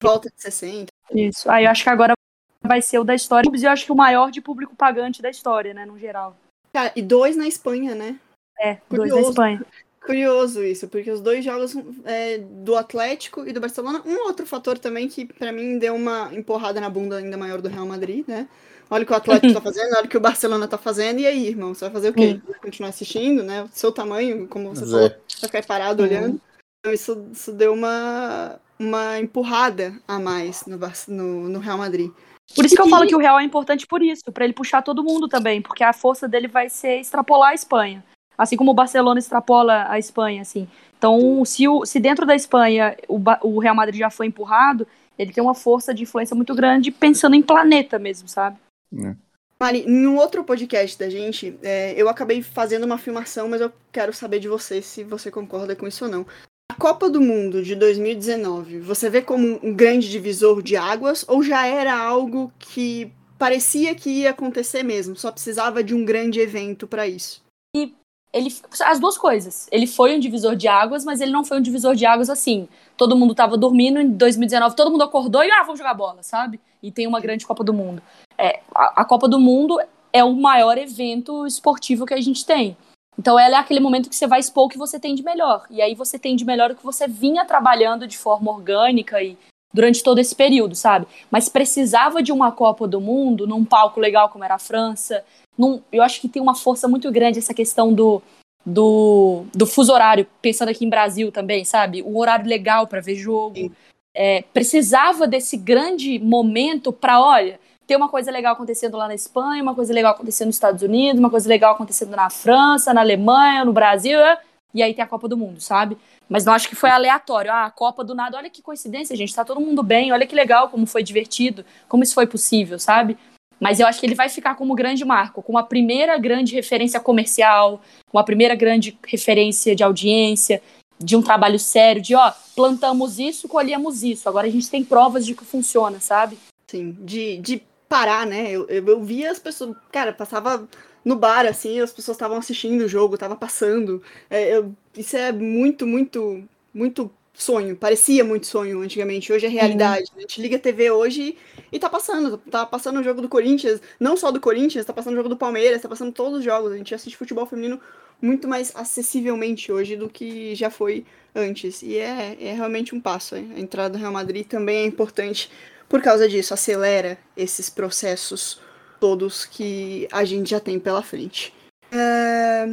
[0.00, 0.92] Volta de 60.
[1.12, 1.48] Isso.
[1.48, 2.14] Aí eu acho que agora
[2.62, 3.48] vai ser o da história.
[3.48, 5.86] E eu acho que o maior de público pagante da história, né?
[5.86, 6.36] No geral.
[6.72, 8.18] Cara, e dois na Espanha, né?
[8.58, 9.10] É, Curioso.
[9.10, 9.66] dois na Espanha.
[10.04, 14.78] Curioso isso, porque os dois jogos é, do Atlético e do Barcelona, um outro fator
[14.78, 18.46] também que para mim deu uma empurrada na bunda ainda maior do Real Madrid, né?
[18.90, 21.26] Olha o que o Atlético tá fazendo, olha o que o Barcelona tá fazendo, e
[21.26, 22.38] aí, irmão, você vai fazer o quê?
[22.46, 23.62] Vai continuar assistindo, né?
[23.62, 26.08] O seu tamanho, como você falou, vai ficar parado uhum.
[26.08, 26.40] olhando.
[26.80, 32.10] Então isso, isso deu uma, uma empurrada a mais no, no, no Real Madrid.
[32.54, 34.82] Por isso que eu falo que o Real é importante por isso, para ele puxar
[34.82, 38.04] todo mundo também, porque a força dele vai ser extrapolar a Espanha.
[38.36, 40.68] Assim como o Barcelona extrapola a Espanha, assim.
[40.98, 44.86] Então, se, o, se dentro da Espanha o, o Real Madrid já foi empurrado,
[45.18, 48.56] ele tem uma força de influência muito grande pensando em planeta mesmo, sabe?
[48.96, 49.14] É.
[49.60, 53.72] Mari, em um outro podcast da gente, é, eu acabei fazendo uma afirmação, mas eu
[53.92, 56.26] quero saber de você se você concorda com isso ou não.
[56.70, 61.42] A Copa do Mundo de 2019, você vê como um grande divisor de águas ou
[61.42, 66.86] já era algo que parecia que ia acontecer mesmo, só precisava de um grande evento
[66.86, 67.42] para isso?
[67.76, 67.94] E
[68.34, 68.52] ele
[68.84, 69.68] as duas coisas.
[69.70, 72.68] Ele foi um divisor de águas, mas ele não foi um divisor de águas assim.
[72.96, 76.60] Todo mundo tava dormindo em 2019, todo mundo acordou e ah, vamos jogar bola, sabe?
[76.82, 78.02] E tem uma grande Copa do Mundo.
[78.36, 79.78] É, a, a Copa do Mundo
[80.12, 82.76] é o maior evento esportivo que a gente tem.
[83.16, 85.64] Então ela é aquele momento que você vai expor o que você tem de melhor.
[85.70, 89.38] E aí você tem de melhor o que você vinha trabalhando de forma orgânica e
[89.74, 91.04] durante todo esse período, sabe?
[91.28, 95.24] Mas precisava de uma Copa do Mundo num palco legal como era a França.
[95.58, 98.22] Num, eu acho que tem uma força muito grande essa questão do,
[98.64, 102.04] do, do fuso horário, pensando aqui em Brasil também, sabe?
[102.04, 103.72] Um horário legal para ver jogo.
[104.14, 109.60] É, precisava desse grande momento para, olha, ter uma coisa legal acontecendo lá na Espanha,
[109.60, 113.64] uma coisa legal acontecendo nos Estados Unidos, uma coisa legal acontecendo na França, na Alemanha,
[113.64, 114.38] no Brasil, é?
[114.74, 115.96] E aí tem a Copa do Mundo, sabe?
[116.28, 117.50] Mas não acho que foi aleatório.
[117.52, 120.34] Ah, a Copa do nada, olha que coincidência, gente, tá todo mundo bem, olha que
[120.34, 123.16] legal, como foi divertido, como isso foi possível, sabe?
[123.60, 126.98] Mas eu acho que ele vai ficar como grande marco, como a primeira grande referência
[126.98, 130.60] comercial, com a primeira grande referência de audiência,
[130.98, 134.28] de um trabalho sério, de ó, plantamos isso, colhemos isso.
[134.28, 136.38] Agora a gente tem provas de que funciona, sabe?
[136.66, 138.50] Sim, de, de parar, né?
[138.50, 140.68] Eu, eu, eu via as pessoas, cara, passava
[141.04, 144.02] no bar, assim, as pessoas estavam assistindo o jogo, tava passando.
[144.30, 147.76] É, eu, isso é muito, muito, muito sonho.
[147.76, 149.32] Parecia muito sonho antigamente.
[149.32, 150.04] Hoje é realidade.
[150.12, 150.18] Uhum.
[150.18, 151.36] A gente liga a TV hoje
[151.70, 152.38] e tá passando.
[152.50, 155.36] Tá passando o jogo do Corinthians, não só do Corinthians, tá passando o jogo do
[155.36, 156.72] Palmeiras, tá passando todos os jogos.
[156.72, 157.80] A gente assiste futebol feminino
[158.22, 161.82] muito mais acessivelmente hoje do que já foi antes.
[161.82, 163.34] E é, é realmente um passo.
[163.34, 165.50] A entrada do Real Madrid também é importante
[165.88, 168.58] por causa disso, acelera esses processos
[169.04, 171.52] todos que a gente já tem pela frente.
[171.92, 172.66] É...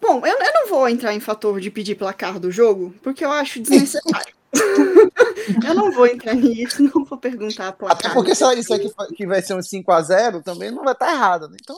[0.00, 3.30] Bom, eu, eu não vou entrar em fator de pedir placar do jogo, porque eu
[3.30, 4.32] acho desnecessário.
[5.68, 7.98] eu não vou entrar nisso, não vou perguntar placar.
[7.98, 11.50] Até porque se isso aqui que vai ser um 5x0, também não vai estar errado,
[11.50, 11.56] né?
[11.60, 11.76] Então...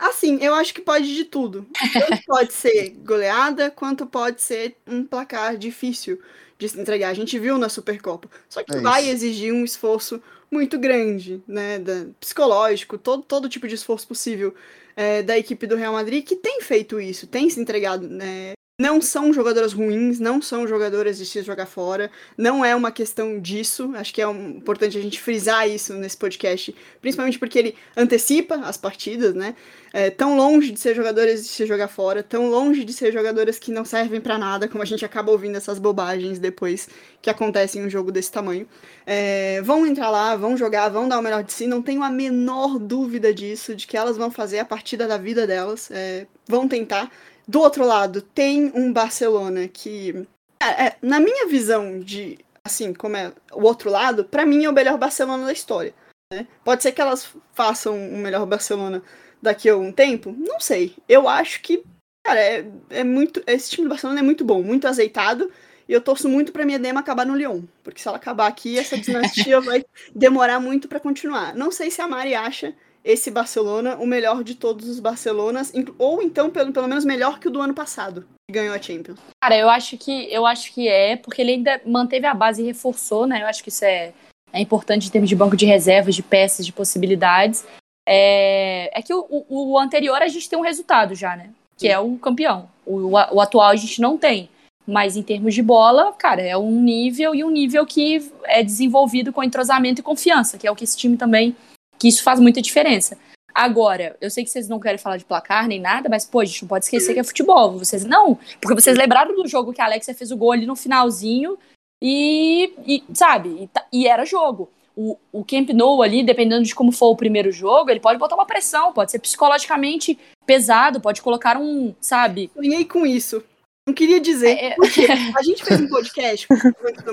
[0.00, 1.64] Assim, eu acho que pode de tudo.
[1.92, 6.20] Tanto pode ser goleada, quanto pode ser um placar difícil
[6.58, 7.10] de se entregar.
[7.10, 8.28] A gente viu na Supercopa.
[8.48, 11.78] Só que é vai exigir um esforço muito grande, né?
[11.78, 14.54] Da, psicológico, todo, todo tipo de esforço possível
[14.96, 18.52] é, da equipe do Real Madrid, que tem feito isso, tem se entregado, né?
[18.80, 23.38] Não são jogadoras ruins, não são jogadoras de se jogar fora, não é uma questão
[23.38, 23.92] disso.
[23.94, 28.54] Acho que é um, importante a gente frisar isso nesse podcast, principalmente porque ele antecipa
[28.60, 29.54] as partidas, né?
[29.92, 33.58] É, tão longe de ser jogadoras de se jogar fora, tão longe de ser jogadoras
[33.58, 36.88] que não servem para nada, como a gente acaba ouvindo essas bobagens depois
[37.20, 38.66] que acontecem em um jogo desse tamanho.
[39.04, 42.08] É, vão entrar lá, vão jogar, vão dar o melhor de si, não tenho a
[42.08, 46.66] menor dúvida disso, de que elas vão fazer a partida da vida delas, é, vão
[46.66, 47.10] tentar.
[47.50, 50.24] Do outro lado, tem um Barcelona que,
[50.62, 54.70] é, é, na minha visão de, assim, como é o outro lado, para mim é
[54.70, 55.92] o melhor Barcelona da história.
[56.32, 56.46] Né?
[56.62, 59.02] Pode ser que elas façam o melhor Barcelona
[59.42, 60.32] daqui a um tempo?
[60.38, 60.94] Não sei.
[61.08, 61.82] Eu acho que,
[62.24, 63.42] cara, é, é muito.
[63.48, 65.50] Esse time do Barcelona é muito bom, muito azeitado.
[65.88, 67.62] E eu torço muito pra minha Dema acabar no Lyon.
[67.82, 69.84] Porque se ela acabar aqui, essa dinastia vai
[70.14, 71.52] demorar muito para continuar.
[71.56, 76.22] Não sei se a Mari acha esse Barcelona o melhor de todos os Barcelonas, ou
[76.22, 79.18] então pelo, pelo menos melhor que o do ano passado, que ganhou a Champions.
[79.42, 82.66] Cara, eu acho que eu acho que é, porque ele ainda manteve a base e
[82.66, 83.42] reforçou, né?
[83.42, 84.12] Eu acho que isso é,
[84.52, 87.64] é importante em termos de banco de reservas, de peças, de possibilidades.
[88.06, 91.50] É, é que o, o, o anterior a gente tem um resultado já, né?
[91.76, 92.68] Que é o campeão.
[92.84, 94.48] O, o atual a gente não tem.
[94.86, 99.32] Mas em termos de bola, cara, é um nível e um nível que é desenvolvido
[99.32, 101.54] com entrosamento e confiança, que é o que esse time também
[102.00, 103.18] que isso faz muita diferença.
[103.54, 106.44] Agora, eu sei que vocês não querem falar de placar nem nada, mas, pô, a
[106.44, 107.78] gente não pode esquecer que é futebol.
[107.78, 110.74] Vocês não, porque vocês lembraram do jogo que a Alexia fez o gol ali no
[110.74, 111.58] finalzinho
[112.02, 114.70] e, e sabe, e, tá, e, era jogo.
[114.96, 118.34] O, o Camp Nou ali, dependendo de como for o primeiro jogo, ele pode botar
[118.34, 122.50] uma pressão, pode ser psicologicamente pesado, pode colocar um, sabe?
[122.54, 123.42] Sonhei com isso.
[123.90, 124.50] Não queria dizer.
[124.50, 124.74] É, é.
[124.76, 125.04] porque
[125.36, 126.46] a gente fez um podcast.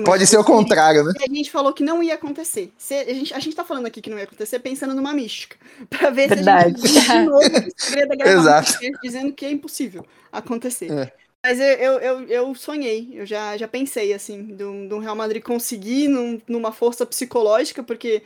[0.04, 1.12] Pode ser o contrário, né?
[1.18, 2.72] E a gente falou que não ia acontecer.
[2.78, 5.56] Se, a, gente, a gente tá falando aqui que não ia acontecer pensando numa mística.
[5.90, 6.80] Pra ver Verdade.
[6.80, 7.40] se a gente de novo
[7.76, 8.78] segredo Exato.
[9.02, 10.92] dizendo que é impossível acontecer.
[10.92, 11.12] É.
[11.44, 15.42] Mas eu, eu, eu, eu, sonhei, eu já, já pensei, assim, do, do Real Madrid
[15.42, 18.22] conseguir num, numa força psicológica, porque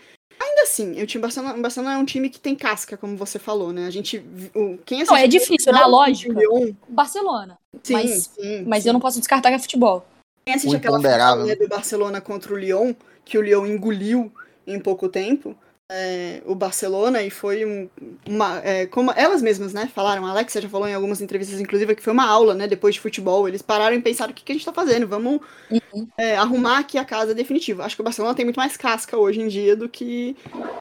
[0.52, 3.38] Ainda assim, o time Barcelona, o Barcelona é um time que tem casca, como você
[3.38, 3.86] falou, né?
[3.86, 4.22] A gente.
[4.54, 6.38] O, quem não, é difícil, na lógica.
[6.38, 7.58] Lyon, Barcelona.
[7.82, 8.90] Sim, mas, sim, mas sim.
[8.90, 10.06] eu não posso descartar que é futebol.
[10.44, 12.92] Quem assiste aquela final né, do Barcelona contra o Lyon,
[13.24, 14.30] que o Lyon engoliu
[14.66, 15.56] em pouco tempo,
[15.94, 17.88] é, o Barcelona e foi um,
[18.26, 18.60] uma.
[18.64, 22.02] É, como elas mesmas, né, falaram, a Alexia já falou em algumas entrevistas, inclusive, que
[22.02, 23.46] foi uma aula, né, depois de futebol.
[23.46, 25.40] Eles pararam e pensaram o que, que a gente tá fazendo, vamos
[25.70, 26.08] uhum.
[26.16, 27.84] é, arrumar aqui a casa definitiva.
[27.84, 30.34] Acho que o Barcelona tem muito mais casca hoje em dia do que,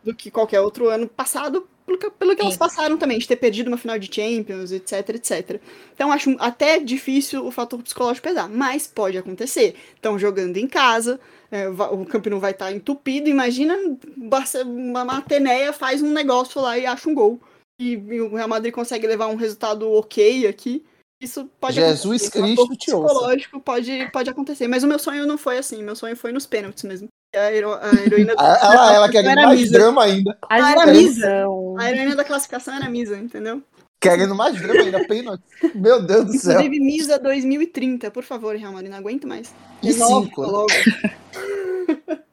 [0.04, 3.36] do que qualquer outro ano passado, pelo que, pelo que elas passaram também, de ter
[3.36, 5.62] perdido uma final de Champions, etc, etc.
[5.94, 9.76] Então acho até difícil o fator psicológico pesar, mas pode acontecer.
[9.96, 11.20] Estão jogando em casa,
[11.52, 16.78] é, o Camp Nou vai estar entupido, imagina o uma Ateneia faz um negócio lá
[16.78, 17.40] e acha um gol.
[17.80, 20.86] E, e o Real Madrid consegue levar um resultado ok aqui.
[21.22, 22.40] Isso pode Jesus acontecer.
[22.40, 23.14] O Cristo fator te ouça.
[23.14, 24.68] psicológico pode, pode acontecer.
[24.68, 27.08] Mas o meu sonho não foi assim, meu sonho foi nos pênaltis mesmo.
[27.34, 29.72] A, hero- a heroína Ela, ela, ela querendo era mais Misa.
[29.72, 30.38] drama ainda.
[30.50, 31.46] era misa.
[31.80, 33.62] A heroína da classificação era Misa, entendeu?
[34.02, 35.06] Querendo mais drama ainda.
[35.08, 35.44] Pênalti.
[35.76, 36.60] Meu Deus do céu.
[36.60, 39.54] Inclusive, Misa 2030, por favor, Real Madrid, não aguento mais.
[39.82, 40.42] E Renova cinco.
[40.42, 40.68] logo.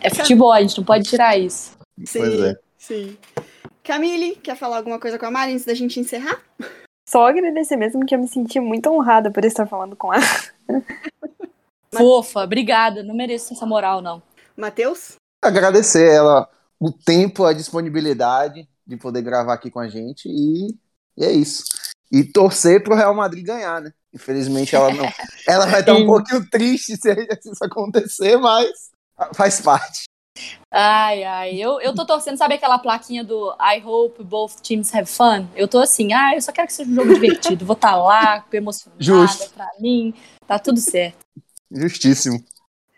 [0.00, 1.72] É futebol, a gente não pode tirar isso.
[2.04, 2.56] Sim, Pois é.
[2.78, 3.16] sim.
[3.82, 6.40] Camille, quer falar alguma coisa com a Mari antes da gente encerrar?
[7.08, 10.22] Só agradecer mesmo que eu me senti muito honrada por estar falando com ela.
[11.94, 13.02] Fofa, obrigada.
[13.02, 14.22] Não mereço essa moral, não.
[14.56, 15.14] Matheus?
[15.42, 16.48] Agradecer ela
[16.80, 20.68] o tempo, a disponibilidade de poder gravar aqui com a gente e,
[21.16, 21.64] e é isso.
[22.10, 23.92] E torcer pro Real Madrid ganhar, né?
[24.14, 25.04] Infelizmente ela não.
[25.46, 28.90] Ela vai estar um pouquinho triste se isso acontecer, mas
[29.34, 30.04] faz parte.
[30.70, 35.06] Ai, ai, eu, eu tô torcendo, sabe aquela plaquinha do I hope both teams have
[35.06, 35.48] fun?
[35.56, 38.44] Eu tô assim, ah, eu só quero que seja um jogo divertido, vou estar lá,
[38.52, 39.50] emocionada Justo.
[39.50, 40.14] pra mim,
[40.46, 41.18] tá tudo certo.
[41.70, 42.44] Justíssimo.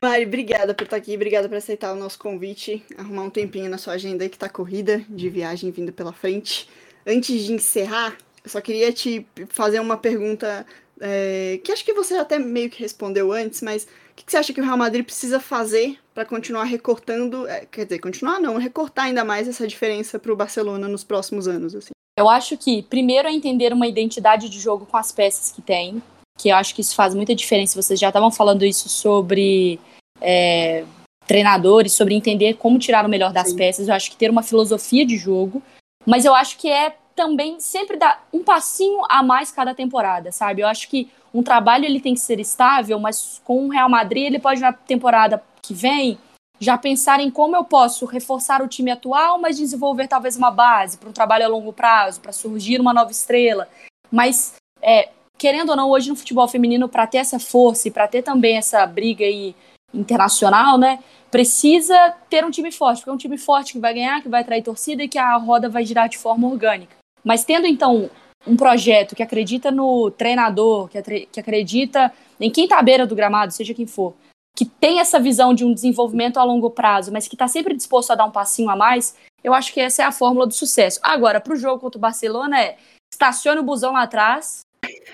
[0.03, 3.77] Mari, obrigada por estar aqui, obrigada por aceitar o nosso convite, arrumar um tempinho na
[3.77, 6.69] sua agenda aí que tá corrida de viagem vindo pela frente.
[7.07, 10.65] Antes de encerrar, eu só queria te fazer uma pergunta
[11.01, 14.39] é, que acho que você até meio que respondeu antes, mas o que, que você
[14.39, 18.57] acha que o Real Madrid precisa fazer para continuar recortando, é, quer dizer, continuar não,
[18.57, 21.91] recortar ainda mais essa diferença para o Barcelona nos próximos anos, assim?
[22.19, 26.03] Eu acho que, primeiro, é entender uma identidade de jogo com as peças que tem,
[26.41, 27.81] que eu acho que isso faz muita diferença.
[27.81, 29.79] Vocês já estavam falando isso sobre
[30.21, 30.85] é,
[31.27, 33.57] treinadores, sobre entender como tirar o melhor das Sim.
[33.57, 33.89] peças.
[33.89, 35.63] Eu acho que ter uma filosofia de jogo,
[36.07, 40.63] mas eu acho que é também sempre dar um passinho a mais cada temporada, sabe?
[40.63, 44.25] Eu acho que um trabalho ele tem que ser estável, mas com o Real Madrid
[44.25, 46.19] ele pode na temporada que vem
[46.59, 50.99] já pensar em como eu posso reforçar o time atual, mas desenvolver talvez uma base
[50.99, 53.69] para um trabalho a longo prazo, para surgir uma nova estrela.
[54.11, 55.09] Mas, é,
[55.41, 58.59] querendo ou não, hoje no futebol feminino, para ter essa força e para ter também
[58.59, 59.57] essa briga aí
[59.93, 60.99] internacional, né,
[61.31, 64.43] precisa ter um time forte, porque é um time forte que vai ganhar, que vai
[64.43, 66.95] atrair torcida e que a roda vai girar de forma orgânica.
[67.25, 68.11] Mas tendo, então,
[68.47, 71.01] um projeto que acredita no treinador, que,
[71.33, 74.15] que acredita em quem está à beira do gramado, seja quem for,
[74.55, 78.11] que tem essa visão de um desenvolvimento a longo prazo, mas que está sempre disposto
[78.11, 81.01] a dar um passinho a mais, eu acho que essa é a fórmula do sucesso.
[81.03, 82.77] Agora, para o jogo contra o Barcelona, é
[83.11, 84.61] estacione o busão lá atrás,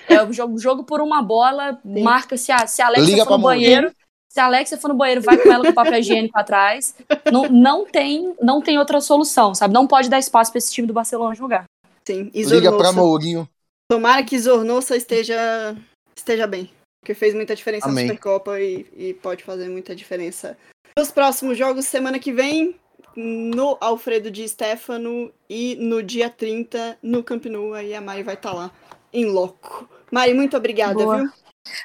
[0.09, 2.03] é o jogo, jogo por uma bola, Sim.
[2.03, 3.93] marca se a, se a Alexa Liga for no banheiro,
[4.29, 6.95] se a Alexa for no banheiro, vai com ela com papel higiênico atrás.
[7.33, 9.73] Não, não, tem, não tem outra solução, sabe?
[9.73, 11.65] Não pode dar espaço para esse time do Barcelona jogar.
[12.07, 12.93] Sim, Liga pra Zornosa.
[12.93, 13.49] Mourinho.
[13.91, 15.77] Tomara que Zornosa esteja,
[16.17, 16.71] esteja bem.
[17.01, 18.07] Porque fez muita diferença Amém.
[18.07, 20.57] na Supercopa e, e pode fazer muita diferença.
[20.99, 22.75] Nos próximos jogos, semana que vem,
[23.17, 27.75] no Alfredo Di Stefano e no dia 30 no Camp Nou.
[27.75, 28.71] Aí a Mari vai estar lá,
[29.17, 29.89] em loco.
[30.13, 31.19] Mari, muito obrigada, Boa.
[31.19, 31.31] viu?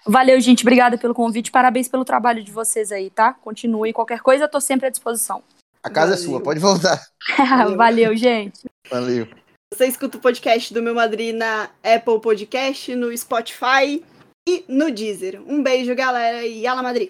[0.05, 0.63] Valeu, gente.
[0.63, 1.49] Obrigada pelo convite.
[1.49, 3.33] Parabéns pelo trabalho de vocês aí, tá?
[3.33, 3.93] Continuem.
[3.93, 5.41] Qualquer coisa, eu tô sempre à disposição.
[5.81, 6.29] A casa é Valeu.
[6.29, 7.01] sua, pode voltar.
[7.37, 7.77] Valeu.
[7.77, 8.69] Valeu, gente.
[8.89, 9.27] Valeu.
[9.73, 14.03] Você escuta o podcast do Meu Madrid na Apple Podcast, no Spotify
[14.47, 15.41] e no Deezer.
[15.47, 17.09] Um beijo, galera, e Ala Madrid!